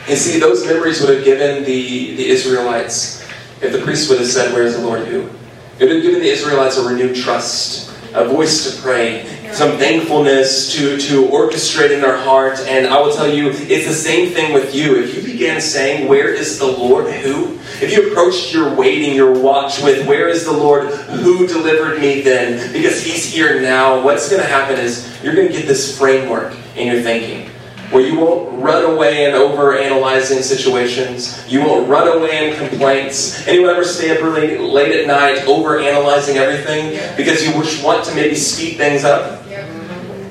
And 0.08 0.18
see, 0.18 0.40
those 0.40 0.66
memories 0.66 1.02
would 1.02 1.14
have 1.14 1.26
given 1.26 1.64
the, 1.64 2.16
the 2.16 2.28
Israelites, 2.28 3.28
if 3.62 3.72
the 3.72 3.80
priest 3.80 4.10
would 4.10 4.20
have 4.20 4.28
said, 4.28 4.54
Where's 4.54 4.76
the 4.76 4.82
Lord 4.82 5.08
who? 5.08 5.30
It 5.78 5.92
have 5.92 6.02
given 6.02 6.22
the 6.22 6.30
Israelites 6.30 6.78
a 6.78 6.88
renewed 6.88 7.18
trust, 7.18 7.92
a 8.14 8.26
voice 8.30 8.74
to 8.74 8.82
pray, 8.82 9.26
some 9.52 9.78
thankfulness 9.78 10.74
to, 10.74 10.98
to 10.98 11.26
orchestrate 11.28 11.92
in 11.92 12.00
their 12.00 12.18
heart. 12.18 12.60
And 12.60 12.88
I 12.88 13.02
will 13.02 13.14
tell 13.14 13.28
you, 13.28 13.50
it's 13.50 13.86
the 13.86 13.94
same 13.94 14.34
thing 14.34 14.54
with 14.54 14.74
you. 14.74 14.96
If 15.04 15.16
you 15.16 15.22
began 15.22 15.60
saying, 15.60 16.08
Where 16.08 16.34
is 16.34 16.60
the 16.60 16.66
Lord 16.66 17.12
who? 17.12 17.60
If 17.82 17.92
you 17.92 18.10
approached 18.10 18.54
your 18.54 18.74
waiting, 18.74 19.16
your 19.16 19.38
watch 19.38 19.84
with, 19.84 20.08
Where 20.08 20.30
is 20.30 20.46
the 20.46 20.54
Lord 20.54 20.88
who 20.88 21.46
delivered 21.46 22.00
me 22.00 22.22
then? 22.22 22.72
Because 22.72 23.04
He's 23.04 23.26
here 23.26 23.62
now, 23.62 24.02
what's 24.02 24.30
going 24.30 24.42
to 24.42 24.48
happen 24.48 24.80
is 24.80 25.22
you're 25.22 25.36
going 25.36 25.48
to 25.48 25.54
get 25.54 25.68
this 25.68 25.98
framework 25.98 26.56
in 26.78 26.88
your 26.88 27.02
thinking 27.02 27.52
where 27.92 28.06
you 28.06 28.20
won't 28.20 28.62
run 28.62 28.84
away 28.84 29.26
and 29.26 29.36
over 29.36 29.78
analyzing 29.78 30.42
situations. 30.42 31.46
You 31.48 31.62
won't 31.62 31.88
run 31.88 32.08
away 32.08 32.50
in 32.50 32.58
complaints. 32.70 33.48
Anyone 33.48 33.70
ever 33.72 33.84
stay 33.84 34.16
up 34.16 34.24
really 34.24 34.58
late 34.58 34.92
at 34.92 35.08
night 35.08 35.46
over 35.46 35.80
analyzing 35.80 36.38
everything 36.38 37.00
because 37.16 37.46
you 37.46 37.54
just 37.54 37.84
want 37.84 38.04
to 38.06 38.16
maybe 38.16 38.36
speed 38.36 38.78
things 38.78 39.04
up? 39.04 39.44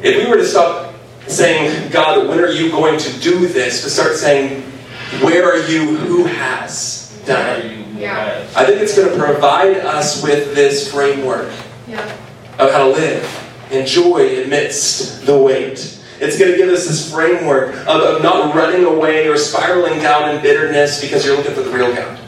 If 0.03 0.23
we 0.23 0.29
were 0.29 0.37
to 0.37 0.45
stop 0.45 0.95
saying, 1.27 1.91
God, 1.91 2.29
when 2.29 2.41
are 2.41 2.51
you 2.51 2.71
going 2.71 2.99
to 2.99 3.21
do 3.21 3.47
this, 3.49 3.83
to 3.85 3.91
start 3.91 4.17
saying, 4.17 4.63
where 5.23 5.51
are 5.51 5.67
you, 5.67 5.97
who 5.97 6.25
has 6.25 7.23
done 7.25 7.61
it? 7.61 7.87
Yeah. 7.97 8.47
I 8.57 8.67
think 8.67 8.81
it's 8.83 8.97
going 8.97 9.09
to 9.17 9.25
provide 9.25 9.77
us 9.79 10.23
with 10.23 10.55
this 10.55 10.93
framework 10.93 11.51
Yeah. 11.87 12.03
of 12.59 12.71
how 12.73 12.79
to 12.79 12.89
live 12.89 13.69
in 13.71 13.87
joy 13.87 14.43
amidst 14.45 15.25
the 15.25 15.39
wait. 15.39 16.01
It's 16.21 16.39
going 16.39 16.53
to 16.53 16.57
give 16.57 16.69
us 16.69 16.87
this 16.87 17.13
framework 17.13 17.75
of, 17.87 18.01
of 18.01 18.23
not 18.23 18.55
running 18.55 18.85
away 18.85 19.27
or 19.29 19.37
spiraling 19.37 20.01
down 20.01 20.35
in 20.35 20.43
bitterness 20.43 21.01
because 21.01 21.27
you're 21.27 21.37
looking 21.37 21.55
for 21.55 21.63
the 21.63 21.71
real 21.71 21.95
God. 21.95 22.21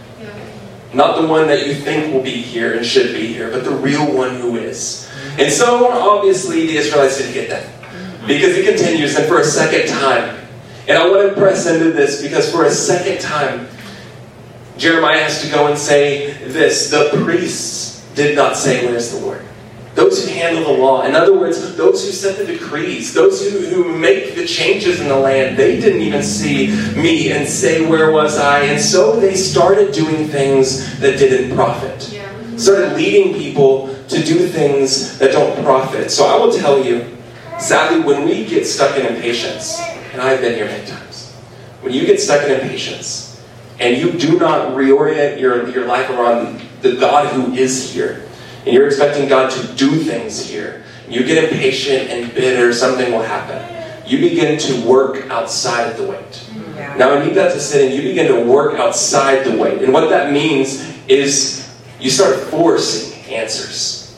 Not 0.93 1.21
the 1.21 1.27
one 1.27 1.47
that 1.49 1.67
you 1.67 1.75
think 1.75 2.13
will 2.13 2.23
be 2.23 2.43
here 2.43 2.75
and 2.75 2.85
should 2.85 3.15
be 3.15 3.27
here, 3.33 3.51
but 3.51 3.65
the 3.65 3.71
real 3.71 4.13
one 4.13 4.37
who 4.37 4.57
is. 4.57 5.11
And 5.39 5.53
so, 5.53 5.91
obviously, 5.91 6.67
the 6.67 6.79
Israelites 6.79 7.19
didn't 7.19 7.35
get 7.35 7.51
that. 7.51 7.69
Because 8.27 8.57
it 8.57 8.67
continues, 8.67 9.15
and 9.17 9.27
for 9.27 9.41
a 9.41 9.45
second 9.45 9.89
time. 9.89 10.37
And 10.89 10.97
I 10.97 11.09
want 11.09 11.29
to 11.29 11.41
press 11.41 11.67
into 11.67 11.91
this 11.93 12.23
because 12.23 12.51
for 12.51 12.65
a 12.65 12.71
second 12.71 13.21
time, 13.21 13.69
Jeremiah 14.79 15.23
has 15.23 15.43
to 15.43 15.51
go 15.51 15.67
and 15.67 15.79
say 15.79 16.33
this 16.49 16.91
the 16.91 17.11
priests 17.25 18.05
did 18.15 18.37
not 18.37 18.57
say, 18.57 18.87
Where's 18.87 19.13
the 19.13 19.19
Lord? 19.19 19.46
Those 19.97 20.23
who 20.23 20.31
handle 20.31 20.63
the 20.63 20.79
law. 20.79 21.03
In 21.05 21.15
other 21.15 21.37
words, 21.37 21.75
those 21.75 22.05
who 22.05 22.13
set 22.13 22.37
the 22.37 22.45
decrees, 22.45 23.15
those 23.15 23.43
who, 23.43 23.59
who 23.67 23.97
make 23.97 24.35
the 24.35 24.47
changes 24.47 25.01
in 25.01 25.09
the 25.09 25.17
land, 25.17 25.57
they 25.57 25.81
didn't 25.81 26.03
even 26.03 26.23
see 26.23 26.69
me 26.95 27.33
and 27.33 27.49
say, 27.49 27.89
Where 27.89 28.13
was 28.13 28.39
I? 28.39 28.65
And 28.65 28.81
so 28.81 29.19
they 29.19 29.35
started 29.35 29.95
doing 29.95 30.29
things 30.29 31.01
that 31.01 31.19
didn't 31.19 31.57
profit. 31.57 32.13
Yeah. 32.13 32.31
Started 32.57 32.93
leading 32.95 33.35
people 33.35 33.89
to 34.09 34.23
do 34.23 34.47
things 34.47 35.19
that 35.19 35.33
don't 35.33 35.65
profit. 35.65 36.11
So 36.11 36.27
I 36.27 36.37
will 36.37 36.53
tell 36.53 36.85
you, 36.85 37.17
sadly, 37.59 38.01
when 38.01 38.27
we 38.27 38.45
get 38.45 38.67
stuck 38.67 38.99
in 38.99 39.07
impatience, 39.07 39.81
and 40.13 40.21
I've 40.21 40.43
been 40.43 40.55
here 40.55 40.67
many 40.67 40.87
times, 40.87 41.33
when 41.81 41.95
you 41.95 42.05
get 42.05 42.21
stuck 42.21 42.45
in 42.45 42.53
impatience 42.53 43.43
and 43.81 43.97
you 43.97 44.13
do 44.13 44.39
not 44.39 44.73
reorient 44.73 45.41
your, 45.41 45.69
your 45.71 45.87
life 45.87 46.11
around 46.11 46.61
the 46.83 46.97
God 46.97 47.33
who 47.33 47.55
is 47.55 47.93
here, 47.93 48.26
and 48.67 48.75
you're 48.75 48.87
expecting 48.87 49.29
God 49.29 49.51
to 49.53 49.75
do 49.75 49.97
things 50.03 50.45
here, 50.45 50.83
you 51.09 51.25
get 51.25 51.45
impatient 51.45 52.11
and 52.11 52.35
bitter, 52.35 52.73
something 52.73 53.13
will 53.13 53.23
happen. 53.23 53.63
You 54.07 54.19
begin 54.19 54.59
to 54.59 54.87
work 54.87 55.31
outside 55.31 55.91
of 55.91 55.97
the 55.97 56.05
wait. 56.05 56.51
Now, 56.99 57.15
I 57.15 57.25
need 57.25 57.35
that 57.35 57.53
to 57.53 57.61
sit 57.61 57.91
in. 57.91 57.97
You 57.97 58.03
begin 58.03 58.27
to 58.29 58.45
work 58.45 58.75
outside 58.75 59.45
the 59.45 59.57
wait. 59.57 59.83
And 59.83 59.93
what 59.93 60.09
that 60.11 60.33
means 60.33 60.85
is 61.09 61.73
you 62.01 62.11
start 62.11 62.37
forcing 62.37 63.19
answers. 63.33 64.17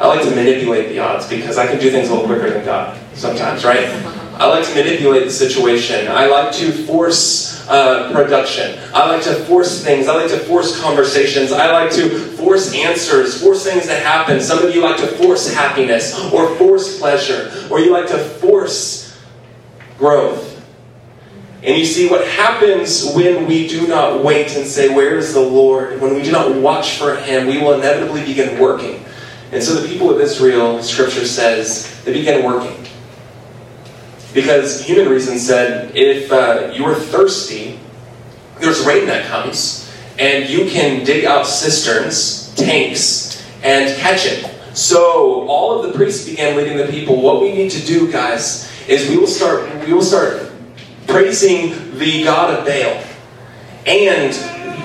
I 0.00 0.08
like 0.08 0.22
to 0.22 0.30
manipulate 0.30 0.88
the 0.88 0.98
odds 0.98 1.28
because 1.28 1.56
I 1.56 1.66
can 1.66 1.78
do 1.78 1.90
things 1.90 2.08
a 2.08 2.14
little 2.14 2.26
quicker 2.26 2.50
than 2.50 2.64
God 2.64 2.98
sometimes, 3.14 3.64
right? 3.64 3.88
I 4.36 4.46
like 4.48 4.66
to 4.66 4.74
manipulate 4.74 5.24
the 5.24 5.30
situation. 5.30 6.08
I 6.08 6.26
like 6.26 6.52
to 6.54 6.72
force 6.72 7.66
uh, 7.68 8.12
production. 8.12 8.78
I 8.92 9.08
like 9.08 9.22
to 9.24 9.34
force 9.44 9.82
things. 9.84 10.08
I 10.08 10.14
like 10.14 10.30
to 10.30 10.38
force 10.38 10.80
conversations. 10.80 11.52
I 11.52 11.70
like 11.70 11.92
to 11.92 12.10
force 12.10 12.74
answers, 12.74 13.40
force 13.40 13.64
things 13.64 13.86
to 13.86 13.94
happen. 13.94 14.40
Some 14.40 14.58
of 14.64 14.74
you 14.74 14.82
like 14.82 14.96
to 14.98 15.06
force 15.06 15.52
happiness 15.52 16.18
or 16.32 16.54
force 16.56 16.98
pleasure, 16.98 17.68
or 17.70 17.80
you 17.80 17.92
like 17.92 18.08
to 18.08 18.18
force 18.18 19.18
growth. 19.98 20.50
And 21.62 21.78
you 21.78 21.86
see 21.86 22.10
what 22.10 22.26
happens 22.28 23.14
when 23.14 23.46
we 23.46 23.66
do 23.66 23.86
not 23.86 24.22
wait 24.22 24.54
and 24.54 24.66
say, 24.66 24.94
Where 24.94 25.16
is 25.16 25.32
the 25.32 25.40
Lord? 25.40 26.00
When 26.00 26.14
we 26.14 26.22
do 26.22 26.30
not 26.30 26.54
watch 26.56 26.98
for 26.98 27.16
Him, 27.16 27.46
we 27.46 27.58
will 27.58 27.72
inevitably 27.72 28.24
begin 28.24 28.60
working. 28.60 29.04
And 29.54 29.62
so 29.62 29.74
the 29.74 29.86
people 29.88 30.10
of 30.10 30.20
Israel, 30.20 30.82
Scripture 30.82 31.24
says, 31.24 32.02
they 32.04 32.12
began 32.12 32.44
working. 32.44 32.84
Because 34.34 34.84
human 34.84 35.08
reason 35.08 35.38
said, 35.38 35.94
if 35.94 36.30
uh, 36.32 36.72
you 36.74 36.84
are 36.84 36.94
thirsty, 36.94 37.78
there's 38.58 38.84
rain 38.84 39.06
that 39.06 39.26
comes, 39.26 39.88
and 40.18 40.50
you 40.50 40.68
can 40.68 41.04
dig 41.04 41.24
out 41.24 41.46
cisterns, 41.46 42.52
tanks, 42.56 43.48
and 43.62 43.96
catch 43.98 44.26
it. 44.26 44.50
So 44.76 45.46
all 45.46 45.78
of 45.78 45.86
the 45.86 45.96
priests 45.96 46.28
began 46.28 46.56
leading 46.56 46.76
the 46.76 46.88
people. 46.88 47.22
What 47.22 47.40
we 47.40 47.52
need 47.52 47.70
to 47.70 47.86
do, 47.86 48.10
guys, 48.10 48.70
is 48.88 49.08
we 49.08 49.16
will 49.16 49.28
start 49.28 49.70
we 49.86 49.92
will 49.92 50.02
start 50.02 50.50
praising 51.06 51.96
the 51.96 52.24
God 52.24 52.58
of 52.58 52.66
Baal. 52.66 53.02
And 53.86 54.34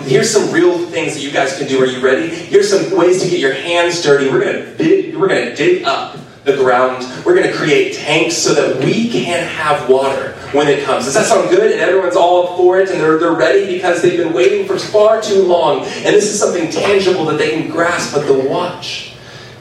here's 0.08 0.30
some 0.30 0.52
real 0.54 0.78
things 0.78 1.16
that 1.16 1.22
you 1.22 1.32
guys 1.32 1.58
can 1.58 1.68
do. 1.68 1.82
Are 1.82 1.88
you 1.88 2.02
ready? 2.02 2.28
Here's 2.28 2.70
some 2.70 2.96
ways 2.96 3.24
to 3.24 3.30
get 3.30 3.40
your 3.40 3.54
hands 3.54 4.04
dirty. 4.04 4.30
We're 4.30 4.44
gonna 4.44 4.78
dig, 4.78 5.16
we're 5.16 5.28
gonna 5.28 5.56
dig 5.56 5.86
up 5.86 6.19
the 6.46 6.56
ground. 6.56 7.06
We're 7.26 7.36
gonna 7.36 7.54
create 7.54 7.96
tanks 7.96 8.36
so 8.36 8.54
that 8.54 8.84
we 8.84 9.10
can 9.10 9.48
have 9.48 9.90
water 9.90 10.34
when 10.52 10.68
it 10.68 10.84
comes. 10.84 11.06
Does 11.06 11.14
that 11.14 11.26
sound 11.26 11.50
good? 11.50 11.72
And 11.72 11.80
everyone's 11.80 12.16
all 12.16 12.48
up 12.48 12.58
for 12.58 12.80
it 12.80 12.90
and 12.90 13.00
they're, 13.00 13.18
they're 13.18 13.34
ready 13.34 13.66
because 13.76 14.02
they've 14.02 14.18
been 14.18 14.34
waiting 14.34 14.66
for 14.66 14.78
far 14.78 15.22
too 15.22 15.44
long. 15.44 15.82
And 15.82 16.16
this 16.16 16.26
is 16.26 16.40
something 16.40 16.72
tangible 16.72 17.26
that 17.26 17.38
they 17.38 17.52
can 17.52 17.70
grasp, 17.70 18.14
but 18.14 18.26
the 18.26 18.48
watch 18.50 19.14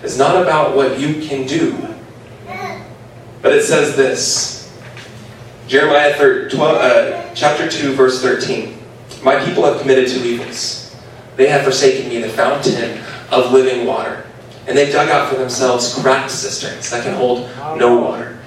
is 0.03 0.17
not 0.17 0.41
about 0.41 0.77
what 0.77 0.99
you 0.99 1.27
can 1.27 1.47
do. 1.47 1.77
But 3.43 3.53
it 3.53 3.65
says 3.65 3.97
this. 3.97 4.59
Jeremiah 5.69 6.17
12, 6.17 6.53
uh, 6.61 7.35
chapter 7.35 7.69
2, 7.69 7.93
verse 7.93 8.23
13. 8.23 8.77
My 9.23 9.45
people 9.45 9.65
have 9.65 9.81
committed 9.81 10.09
two 10.09 10.25
evils. 10.25 10.97
They 11.37 11.49
have 11.49 11.63
forsaken 11.63 12.09
me, 12.09 12.21
the 12.21 12.29
fountain 12.29 13.01
of 13.31 13.53
living 13.53 13.87
water. 13.87 14.28
And 14.69 14.77
they 14.77 14.93
dug 14.93 15.09
out 15.09 15.31
for 15.31 15.37
themselves 15.37 15.95
cracked 15.95 16.31
cisterns 16.31 16.91
that 16.91 17.03
can 17.03 17.15
hold 17.15 17.49
no 17.79 17.97
water. 17.97 18.39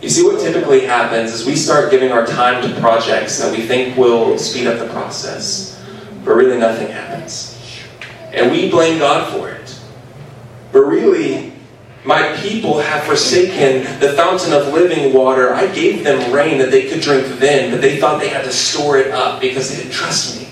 You 0.00 0.08
see, 0.08 0.22
what 0.22 0.40
typically 0.40 0.86
happens 0.86 1.32
is 1.32 1.44
we 1.44 1.56
start 1.56 1.90
giving 1.90 2.12
our 2.12 2.24
time 2.24 2.62
to 2.62 2.80
projects 2.80 3.38
that 3.40 3.50
we 3.50 3.66
think 3.66 3.96
will 3.96 4.38
speed 4.38 4.66
up 4.66 4.78
the 4.78 4.92
process, 4.92 5.84
but 6.24 6.34
really 6.34 6.58
nothing 6.58 6.88
happens. 6.88 7.58
And 8.32 8.50
we 8.50 8.70
blame 8.70 9.00
God 9.00 9.32
for 9.32 9.50
it. 9.50 9.80
But 10.72 10.82
really, 10.82 11.52
my 12.04 12.36
people 12.36 12.80
have 12.80 13.04
forsaken 13.04 14.00
the 14.00 14.12
fountain 14.14 14.52
of 14.52 14.72
living 14.72 15.12
water. 15.12 15.52
I 15.52 15.66
gave 15.66 16.02
them 16.02 16.32
rain 16.32 16.58
that 16.58 16.70
they 16.70 16.88
could 16.88 17.00
drink 17.00 17.26
then, 17.38 17.70
but 17.70 17.80
they 17.80 18.00
thought 18.00 18.20
they 18.20 18.28
had 18.28 18.44
to 18.44 18.52
store 18.52 18.98
it 18.98 19.12
up 19.12 19.40
because 19.40 19.70
they 19.70 19.76
didn't 19.82 19.92
trust 19.92 20.40
me. 20.40 20.48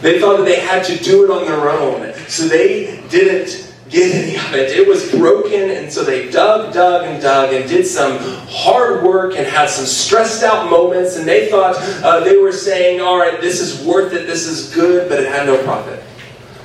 They 0.00 0.20
thought 0.20 0.38
that 0.38 0.44
they 0.44 0.60
had 0.60 0.84
to 0.86 0.96
do 0.96 1.24
it 1.24 1.30
on 1.30 1.44
their 1.44 1.70
own. 1.70 2.14
So 2.28 2.48
they 2.48 3.02
didn't 3.08 3.74
get 3.88 4.14
any 4.14 4.36
of 4.36 4.54
it. 4.54 4.76
It 4.76 4.86
was 4.86 5.10
broken, 5.12 5.70
and 5.70 5.92
so 5.92 6.02
they 6.02 6.30
dug, 6.30 6.74
dug, 6.74 7.04
and 7.04 7.22
dug, 7.22 7.52
and 7.52 7.68
did 7.68 7.86
some 7.86 8.18
hard 8.48 9.04
work 9.04 9.34
and 9.36 9.46
had 9.46 9.70
some 9.70 9.86
stressed 9.86 10.42
out 10.42 10.70
moments. 10.70 11.16
And 11.16 11.26
they 11.26 11.48
thought 11.48 11.76
uh, 12.02 12.20
they 12.20 12.36
were 12.36 12.52
saying, 12.52 13.00
All 13.00 13.18
right, 13.18 13.40
this 13.40 13.60
is 13.60 13.84
worth 13.86 14.12
it, 14.12 14.26
this 14.26 14.46
is 14.46 14.74
good, 14.74 15.08
but 15.08 15.20
it 15.20 15.28
had 15.28 15.46
no 15.46 15.62
profit. 15.62 16.02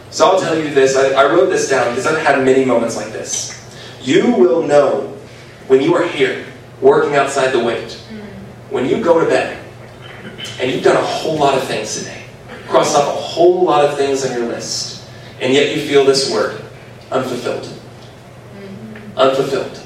So 0.09 0.27
I'll 0.27 0.41
tell 0.41 0.57
you 0.57 0.73
this. 0.73 0.97
I, 0.97 1.13
I 1.13 1.25
wrote 1.31 1.49
this 1.49 1.69
down 1.69 1.89
because 1.89 2.05
I've 2.05 2.21
had 2.21 2.43
many 2.43 2.65
moments 2.65 2.97
like 2.97 3.13
this. 3.13 3.57
You 4.01 4.33
will 4.35 4.63
know 4.63 5.07
when 5.67 5.81
you 5.81 5.95
are 5.95 6.05
here 6.05 6.45
working 6.81 7.15
outside 7.15 7.51
the 7.51 7.63
wait, 7.63 7.93
when 8.69 8.85
you 8.87 9.01
go 9.01 9.19
to 9.19 9.25
bed 9.25 9.63
and 10.59 10.71
you've 10.71 10.83
done 10.83 10.97
a 10.97 11.05
whole 11.05 11.37
lot 11.37 11.55
of 11.55 11.63
things 11.63 11.97
today, 11.97 12.25
crossed 12.67 12.95
off 12.95 13.07
a 13.07 13.21
whole 13.21 13.63
lot 13.63 13.85
of 13.85 13.95
things 13.95 14.25
on 14.25 14.35
your 14.37 14.47
list, 14.47 14.90
and 15.41 15.53
yet 15.53 15.75
you 15.75 15.81
feel 15.85 16.05
this 16.05 16.31
word 16.31 16.61
unfulfilled. 17.11 17.67
Unfulfilled. 19.17 19.77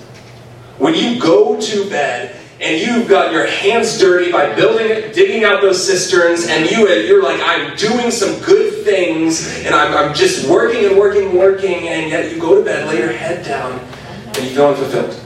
When 0.78 0.94
you 0.94 1.20
go 1.20 1.60
to 1.60 1.90
bed 1.90 2.40
and 2.62 2.80
you've 2.80 3.10
got 3.10 3.32
your 3.32 3.48
hands 3.48 3.98
dirty 3.98 4.32
by 4.32 4.54
building 4.54 4.88
it, 4.88 5.14
digging 5.14 5.44
out 5.44 5.62
those 5.62 5.84
cisterns, 5.86 6.48
and 6.48 6.70
you, 6.70 6.88
you're 6.88 7.24
like, 7.24 7.42
I'm 7.44 7.76
doing 7.76 8.12
some 8.12 8.40
good 8.44 8.84
things, 8.86 9.66
and 9.66 9.74
I'm, 9.74 9.94
I'm 9.94 10.14
just 10.14 10.50
working 10.50 10.86
and 10.86 10.98
working 10.98 11.30
and 11.30 11.38
working, 11.38 11.88
and 11.88 12.10
yet 12.12 12.32
you 12.32 12.40
go 12.40 12.56
to 12.56 12.64
bed, 12.64 12.88
lay 12.88 13.00
your 13.00 13.12
head 13.12 13.46
down, 13.46 13.80
and 14.28 14.38
you 14.38 14.50
feel 14.50 14.68
unfulfilled. 14.68 15.20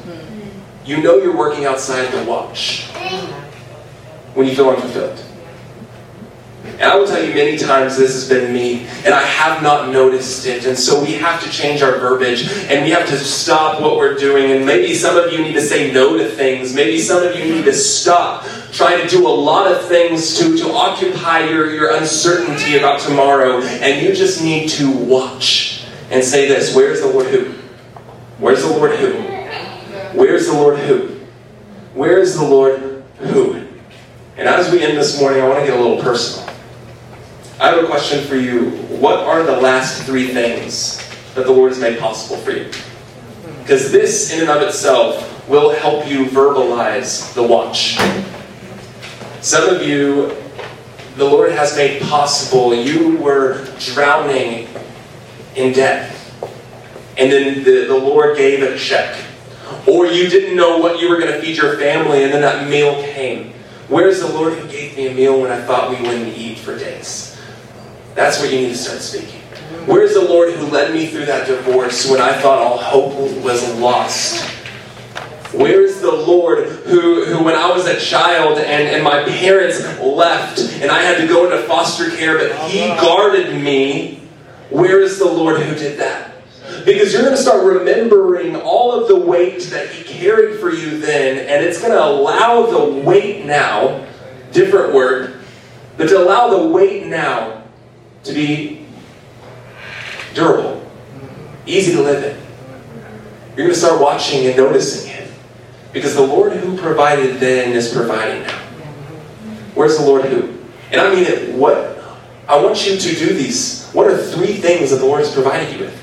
You 0.86 1.04
know 1.04 1.18
you're 1.18 1.38
working 1.38 1.65
outside 1.65 2.12
the 2.12 2.24
watch 2.28 2.88
when 4.34 4.48
you 4.48 4.56
feel 4.56 4.70
unfulfilled. 4.70 5.24
And 6.80 6.89
I 6.89 6.96
will 6.96 7.06
tell 7.06 7.22
you 7.22 7.34
many 7.34 7.58
times 7.58 7.98
this 7.98 8.13
has 8.13 8.30
been 8.30 8.54
me, 8.54 8.88
and 9.04 9.13
I 9.13 9.22
have 9.22 9.62
not 9.62 9.89
noticed 9.89 10.46
it. 10.46 10.65
And 10.65 10.80
so 10.80 11.04
we 11.04 11.12
have 11.15 11.44
to 11.44 11.50
change 11.50 11.82
our 11.82 12.00
verbiage, 12.00 12.50
and 12.70 12.86
we 12.86 12.92
have 12.92 13.06
to 13.10 13.18
stop 13.18 13.82
what 13.82 13.98
we're 13.98 14.15
doing. 14.15 14.52
And 14.52 14.65
maybe 14.65 14.94
some 14.94 15.18
of 15.18 15.34
you 15.34 15.42
need 15.42 15.54
to 15.54 15.62
say 15.62 15.92
no 15.92 16.18
to 16.18 16.30
things. 16.30 16.74
Maybe 16.74 16.98
some 16.98 17.22
of 17.22 17.36
you 17.36 17.54
need 17.54 17.65
to 17.65 17.74
stop 17.74 18.46
trying 18.72 19.02
to 19.02 19.10
do 19.10 19.28
a 19.28 19.30
lot 19.30 19.70
of 19.70 19.86
things 19.89 20.38
to, 20.39 20.58
to 20.58 20.72
occupy 20.72 21.50
your, 21.50 21.70
your 21.70 21.98
uncertainty 21.98 22.78
about 22.78 23.02
tomorrow. 23.02 23.62
And 23.62 24.02
you 24.02 24.15
just 24.15 24.42
need 24.42 24.70
to 24.70 24.89
watch 24.89 25.84
and 26.10 26.24
say 26.24 26.48
this 26.48 26.74
Where's 26.74 27.02
the 27.02 27.08
Lord 27.08 27.28
who? 27.28 27.56
Where's 28.38 28.63
the 28.63 28.70
Lord 28.70 28.96
who? 28.96 29.15
Where's 30.18 30.48
the 30.48 30.54
Lord 30.54 30.80
who? 30.80 31.20
Where 31.94 32.20
is 32.20 32.36
the 32.36 32.46
Lord 32.46 33.04
who? 33.18 33.68
And 34.38 34.48
as 34.48 34.72
we 34.72 34.82
end 34.82 34.98
this 34.98 35.20
morning, 35.20 35.42
I 35.42 35.48
want 35.50 35.60
to 35.60 35.65
get 35.65 35.78
a 35.78 35.82
little 35.82 36.02
personal. 36.02 36.50
I 37.62 37.72
have 37.72 37.84
a 37.84 37.88
question 37.88 38.26
for 38.26 38.38
you. 38.38 38.69
What 39.02 39.19
are 39.19 39.43
the 39.43 39.60
last 39.60 40.04
three 40.04 40.30
things 40.30 41.06
that 41.36 41.45
the 41.45 41.52
Lord 41.52 41.74
has 41.74 41.82
made 41.82 42.00
possible 42.00 42.38
for 42.38 42.52
you? 42.52 42.72
Because 43.62 43.91
this, 43.91 44.32
in 44.32 44.39
and 44.39 44.50
of 44.50 44.62
itself, 44.62 45.50
will 45.50 45.72
help 45.72 46.08
you 46.08 46.26
verbalize 46.28 47.34
the 47.34 47.43
watch. 47.43 47.98
Some 49.41 49.76
of 49.76 49.82
you, 49.82 50.38
the 51.17 51.26
Lord 51.26 51.52
has 51.52 51.76
made 51.76 52.02
possible, 52.04 52.74
you 52.74 53.17
were 53.17 53.67
drowning 53.80 54.69
in 55.58 55.74
debt. 55.74 56.15
And 57.17 57.30
then 57.30 57.65
the, 57.65 57.88
the 57.88 57.98
Lord 57.98 58.38
gave 58.38 58.63
a 58.63 58.78
check. 58.78 59.22
Or 59.86 60.06
you 60.06 60.30
didn't 60.30 60.56
know 60.56 60.78
what 60.78 61.02
you 61.02 61.10
were 61.10 61.19
going 61.19 61.34
to 61.34 61.41
feed 61.41 61.58
your 61.58 61.78
family, 61.78 62.24
and 62.24 62.32
then 62.32 62.39
that 62.39 62.69
meal 62.69 63.04
came. 63.04 63.52
Where's 63.89 64.22
the 64.22 64.30
Lord 64.30 64.54
who 64.54 64.65
gave 64.69 64.95
me 64.95 65.08
a 65.08 65.13
meal 65.13 65.41
when 65.41 65.52
I 65.52 65.60
thought 65.62 65.89
we 65.89 66.02
wouldn't 66.02 66.38
eat 66.38 66.60
for 66.60 66.78
days? 66.78 67.29
That's 68.20 68.42
where 68.42 68.52
you 68.52 68.60
need 68.60 68.74
to 68.74 68.76
start 68.76 69.00
speaking. 69.00 69.40
Where's 69.86 70.14
the 70.14 70.20
Lord 70.20 70.52
who 70.52 70.66
led 70.66 70.94
me 70.94 71.08
through 71.08 71.28
that 71.28 71.48
divorce 71.48 72.06
when 72.12 72.20
I 72.20 72.34
thought 72.34 72.60
all 72.60 72.78
hope 72.78 73.14
was 73.42 73.66
lost? 73.80 74.44
Where 75.54 75.86
is 75.86 76.02
the 76.02 76.12
Lord 76.12 76.68
who, 76.68 77.24
who 77.24 77.42
when 77.46 77.56
I 77.56 77.72
was 77.72 77.88
a 77.88 77.98
child 77.98 78.58
and, 78.58 78.90
and 78.90 79.06
my 79.06 79.24
parents 79.24 79.82
left 80.02 80.60
and 80.60 80.92
I 80.92 81.02
had 81.02 81.20
to 81.20 81.28
go 81.28 81.46
into 81.46 81.66
foster 81.66 82.14
care, 82.18 82.38
but 82.38 82.70
He 82.70 82.88
guarded 82.88 83.56
me? 83.56 84.28
Where 84.70 85.00
is 85.02 85.18
the 85.18 85.24
Lord 85.24 85.62
who 85.62 85.74
did 85.76 85.98
that? 86.02 86.34
Because 86.84 87.14
you're 87.14 87.22
going 87.22 87.38
to 87.38 87.42
start 87.42 87.64
remembering 87.64 88.58
all 88.58 88.92
of 88.92 89.08
the 89.08 89.18
weight 89.18 89.62
that 89.70 89.92
He 89.92 90.04
carried 90.04 90.60
for 90.60 90.72
you 90.72 91.00
then, 91.00 91.38
and 91.38 91.64
it's 91.64 91.80
going 91.80 91.94
to 91.94 92.04
allow 92.04 92.66
the 92.66 93.00
wait 93.00 93.46
now, 93.46 94.06
different 94.52 94.94
word, 94.94 95.40
but 95.96 96.10
to 96.10 96.22
allow 96.22 96.50
the 96.50 96.68
wait 96.68 97.08
now 97.08 97.59
to 98.24 98.34
be 98.34 98.86
durable, 100.34 100.90
easy 101.66 101.94
to 101.94 102.02
live 102.02 102.24
in. 102.24 102.50
You're 103.50 103.68
going 103.68 103.70
to 103.70 103.76
start 103.76 104.02
watching 104.02 104.46
and 104.46 104.56
noticing 104.56 105.12
it. 105.12 105.32
Because 105.92 106.16
the 106.16 106.22
Lord 106.22 106.54
who 106.54 106.78
provided 106.78 107.38
then 107.38 107.74
is 107.74 107.92
providing 107.92 108.44
now. 108.44 108.60
Where's 109.74 109.98
the 109.98 110.06
Lord 110.06 110.26
who? 110.26 110.56
And 110.92 111.02
I 111.02 111.14
mean 111.14 111.26
it, 111.26 111.56
what 111.56 112.04
I 112.48 112.62
want 112.62 112.88
you 112.88 112.98
to 112.98 113.16
do 113.16 113.34
these. 113.34 113.90
What 113.92 114.08
are 114.08 114.18
three 114.18 114.54
things 114.54 114.92
that 114.92 114.98
the 114.98 115.06
Lord 115.06 115.20
has 115.20 115.34
provided 115.34 115.74
you 115.74 115.86
with? 115.86 115.94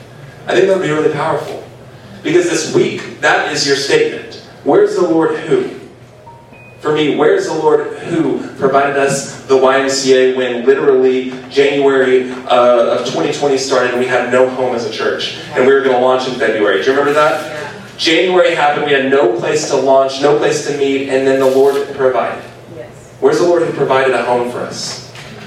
I 0.47 0.55
think 0.55 0.67
that 0.69 0.79
would 0.79 0.87
be 0.87 0.93
really 0.93 1.13
powerful. 1.13 1.65
Because 2.23 2.49
this 2.49 2.75
week, 2.75 3.21
that 3.21 3.53
is 3.53 3.67
your 3.67 3.77
statement. 3.77 4.35
Where's 4.65 4.97
the 4.97 5.03
Lord 5.09 5.37
who? 5.41 5.76
For 6.81 6.93
me, 6.93 7.17
where's 7.17 7.47
the 7.47 7.55
Lord 7.55 7.87
who 7.99 8.47
provided 8.57 8.97
us 8.97 9.45
the 9.47 9.57
YMCA 9.57 10.37
when 10.37 10.67
literally 10.67 11.31
January 11.49 12.31
uh, 12.31 12.99
of 12.99 13.07
2020 13.07 13.57
started 13.59 13.91
and 13.93 13.99
we 13.99 14.07
had 14.07 14.31
no 14.31 14.49
home 14.49 14.75
as 14.75 14.85
a 14.85 14.93
church? 14.93 15.39
And 15.55 15.67
we 15.67 15.73
were 15.73 15.83
going 15.83 15.97
to 15.97 16.03
launch 16.03 16.29
in 16.29 16.35
February. 16.35 16.83
Do 16.83 16.91
you 16.91 16.91
remember 16.91 17.15
that? 17.15 17.73
January 17.97 18.55
happened, 18.55 18.87
we 18.87 18.93
had 18.93 19.11
no 19.11 19.39
place 19.39 19.71
to 19.71 19.77
launch, 19.77 20.21
no 20.21 20.37
place 20.39 20.67
to 20.69 20.77
meet, 20.77 21.09
and 21.09 21.27
then 21.27 21.41
the 21.41 21.47
Lord 21.47 21.87
provided. 21.97 22.45
Where's 23.21 23.39
the 23.39 23.45
Lord 23.45 23.63
who 23.63 23.73
provided 23.73 24.15
a 24.15 24.23
home 24.25 24.51
for 24.51 24.59
us? 24.59 25.06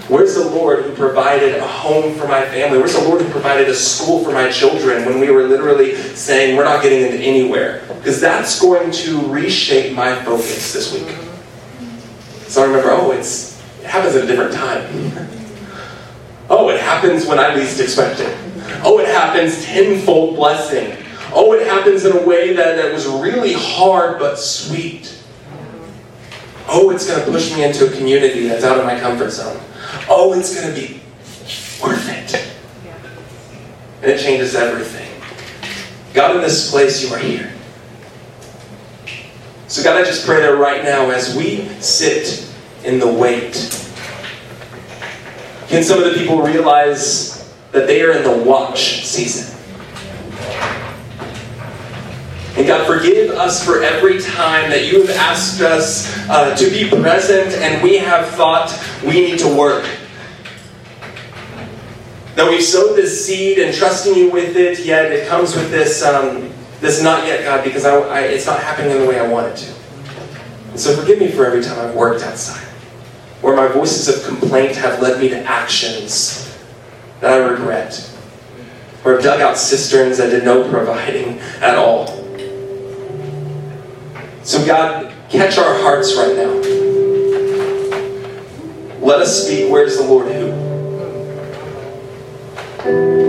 Where's 0.09 0.33
the 0.33 0.49
Lord 0.49 0.85
who 0.85 0.95
provided 0.95 1.57
a 1.57 1.67
home 1.67 2.15
for 2.15 2.27
my 2.27 2.43
family? 2.45 2.79
Where's 2.79 2.95
the 2.95 3.07
Lord 3.07 3.21
who 3.21 3.29
provided 3.29 3.69
a 3.69 3.75
school 3.75 4.23
for 4.23 4.31
my 4.31 4.49
children 4.49 5.05
when 5.05 5.19
we 5.19 5.29
were 5.29 5.43
literally 5.43 5.95
saying 5.95 6.57
we're 6.57 6.63
not 6.63 6.81
getting 6.81 7.03
into 7.03 7.19
anywhere? 7.19 7.83
Because 7.87 8.19
that's 8.19 8.59
going 8.59 8.89
to 8.89 9.31
reshape 9.31 9.95
my 9.95 10.15
focus 10.23 10.73
this 10.73 10.91
week. 10.91 11.15
So 12.47 12.63
I 12.63 12.65
remember, 12.65 12.89
oh, 12.89 13.11
it's 13.11 13.61
it 13.81 13.85
happens 13.85 14.15
at 14.15 14.23
a 14.23 14.27
different 14.27 14.53
time. 14.53 15.29
Oh, 16.51 16.69
it 16.69 16.81
happens 16.81 17.27
when 17.27 17.37
I 17.37 17.53
least 17.53 17.79
expect 17.79 18.19
it. 18.19 18.35
Oh, 18.83 18.97
it 18.97 19.07
happens 19.07 19.63
tenfold 19.63 20.35
blessing. 20.35 20.97
Oh, 21.31 21.53
it 21.53 21.67
happens 21.67 22.05
in 22.05 22.17
a 22.17 22.25
way 22.25 22.55
that, 22.55 22.75
that 22.75 22.91
was 22.91 23.05
really 23.05 23.53
hard 23.53 24.17
but 24.17 24.39
sweet. 24.39 25.15
Oh, 26.67 26.89
it's 26.89 27.05
going 27.05 27.23
to 27.23 27.31
push 27.31 27.53
me 27.55 27.65
into 27.65 27.87
a 27.87 27.95
community 27.95 28.47
that's 28.47 28.63
out 28.63 28.79
of 28.79 28.85
my 28.85 28.99
comfort 28.99 29.29
zone. 29.29 29.61
Oh, 30.07 30.33
it's 30.37 30.53
going 30.53 30.73
to 30.73 30.79
be 30.79 31.01
worth 31.81 32.09
it. 32.09 32.45
And 34.01 34.11
it 34.11 34.19
changes 34.21 34.55
everything. 34.55 35.09
God, 36.13 36.35
in 36.35 36.41
this 36.41 36.71
place, 36.71 37.03
you 37.03 37.13
are 37.13 37.19
here. 37.19 37.51
So, 39.67 39.83
God, 39.83 40.01
I 40.01 40.05
just 40.05 40.25
pray 40.25 40.41
that 40.41 40.57
right 40.57 40.83
now 40.83 41.09
as 41.11 41.35
we 41.35 41.67
sit 41.79 42.49
in 42.83 42.99
the 42.99 43.11
wait, 43.11 43.53
can 45.67 45.83
some 45.83 46.01
of 46.01 46.05
the 46.05 46.13
people 46.17 46.41
realize 46.41 47.53
that 47.71 47.85
they 47.85 48.01
are 48.01 48.11
in 48.11 48.23
the 48.23 48.43
watch 48.43 49.05
season? 49.05 49.58
And 52.59 52.67
God, 52.67 52.85
forgive 52.85 53.31
us 53.37 53.63
for 53.63 53.81
every 53.81 54.19
time 54.19 54.69
that 54.69 54.85
you 54.85 54.99
have 54.99 55.09
asked 55.11 55.61
us 55.61 56.13
uh, 56.27 56.53
to 56.57 56.69
be 56.69 56.89
present 56.89 57.53
and 57.53 57.81
we 57.81 57.97
have 57.99 58.27
thought 58.31 58.77
we 59.01 59.13
need 59.13 59.39
to 59.39 59.47
work. 59.47 59.85
That 62.35 62.49
we've 62.49 62.61
sowed 62.61 62.97
this 62.97 63.25
seed 63.25 63.59
and 63.59 63.73
trusting 63.73 64.13
you 64.13 64.29
with 64.29 64.57
it, 64.57 64.79
yet 64.79 65.09
it 65.09 65.29
comes 65.29 65.55
with 65.55 65.71
this, 65.71 66.03
um, 66.03 66.51
this 66.81 67.01
not 67.01 67.25
yet, 67.25 67.45
God, 67.45 67.63
because 67.63 67.85
I, 67.85 67.95
I, 67.95 68.19
it's 68.23 68.45
not 68.45 68.59
happening 68.59 68.91
in 68.91 69.03
the 69.03 69.07
way 69.07 69.21
I 69.21 69.25
want 69.25 69.47
it 69.47 69.55
to. 69.55 69.73
And 70.71 70.79
so 70.81 70.93
forgive 70.97 71.19
me 71.19 71.31
for 71.31 71.45
every 71.45 71.63
time 71.63 71.79
I've 71.79 71.95
worked 71.95 72.25
outside, 72.25 72.67
where 73.39 73.55
my 73.55 73.69
voices 73.69 74.09
of 74.09 74.27
complaint 74.27 74.75
have 74.75 75.01
led 75.01 75.21
me 75.21 75.29
to 75.29 75.39
actions 75.43 76.59
that 77.21 77.31
I 77.31 77.37
regret, 77.37 77.95
where 79.03 79.15
I've 79.15 79.23
dug 79.23 79.39
out 79.39 79.55
cisterns 79.55 80.17
that 80.17 80.31
did 80.31 80.43
no 80.43 80.69
providing 80.69 81.39
at 81.61 81.77
all. 81.77 82.18
So, 84.43 84.65
God, 84.65 85.13
catch 85.29 85.57
our 85.57 85.81
hearts 85.81 86.15
right 86.15 86.35
now. 86.35 86.51
Let 88.99 89.21
us 89.21 89.45
speak, 89.45 89.71
where's 89.71 89.97
the 89.97 90.03
Lord 90.03 90.31
who? 90.31 90.51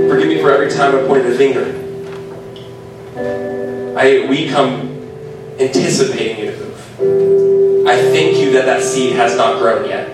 Forgive 0.08 0.28
me 0.28 0.40
for 0.40 0.50
every 0.50 0.70
time 0.70 0.94
I 0.94 1.06
pointed 1.06 1.32
a 1.32 1.36
finger. 1.36 1.76
I, 3.98 4.26
we 4.28 4.48
come 4.48 4.88
anticipating 5.58 6.44
you 6.44 6.50
to 6.52 6.56
move. 6.58 7.86
I 7.86 7.96
thank 7.96 8.38
you 8.38 8.52
that 8.52 8.64
that 8.64 8.82
seed 8.82 9.14
has 9.16 9.36
not 9.36 9.58
grown 9.58 9.88
yet. 9.88 10.08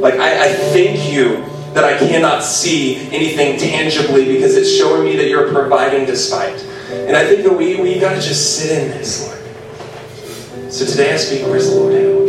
Like, 0.00 0.14
I, 0.14 0.46
I 0.46 0.52
thank 0.52 1.12
you 1.12 1.44
that 1.74 1.84
I 1.84 1.98
cannot 1.98 2.42
see 2.42 2.96
anything 3.10 3.58
tangibly 3.58 4.26
because 4.26 4.56
it's 4.56 4.76
showing 4.76 5.04
me 5.04 5.16
that 5.16 5.28
you're 5.28 5.52
providing 5.52 6.04
despite. 6.04 6.60
And 6.90 7.16
I 7.16 7.26
think 7.26 7.44
that 7.44 7.56
we, 7.56 7.80
we 7.80 7.98
got 7.98 8.14
to 8.14 8.20
just 8.20 8.56
sit 8.56 8.82
in 8.82 8.90
this, 8.90 9.26
Lord. 9.26 9.38
So 10.70 10.86
today 10.86 11.12
I 11.12 11.16
speak, 11.16 11.42
where's 11.42 11.68
the 11.68 11.74
Lord 11.74 11.92
who? 11.94 12.20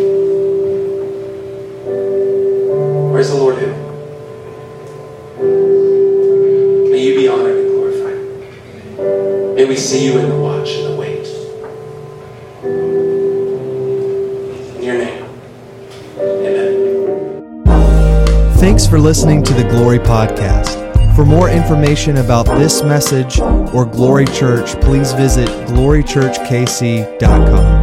Where's 3.12 3.30
the 3.30 3.36
Lord 3.36 3.58
who? 3.60 3.68
May 6.90 7.06
you 7.06 7.16
be 7.20 7.28
honored 7.28 7.56
and 7.56 7.68
glorified. 7.70 8.18
May 9.56 9.66
we 9.66 9.76
see 9.76 10.04
you 10.04 10.18
in 10.18 10.28
the 10.28 10.36
watch 10.40 10.72
and 10.72 10.88
the 10.92 10.96
wait. 11.00 11.28
In 14.78 14.84
your 14.84 14.98
name. 14.98 15.24
Amen. 16.18 16.74
Thanks 18.56 18.88
for 18.88 19.00
listening 19.00 19.44
to 19.44 19.54
the 19.54 19.66
Glory 19.70 20.00
Podcast. 20.00 20.80
For 21.16 21.26
more 21.26 21.52
information 21.52 22.18
about 22.18 22.48
this 22.58 22.82
message 22.82 23.40
or 23.40 23.86
Glory 23.86 24.26
Church, 24.26 24.72
please 24.82 25.14
visit 25.14 25.48
glorychurchkc.com. 25.68 27.81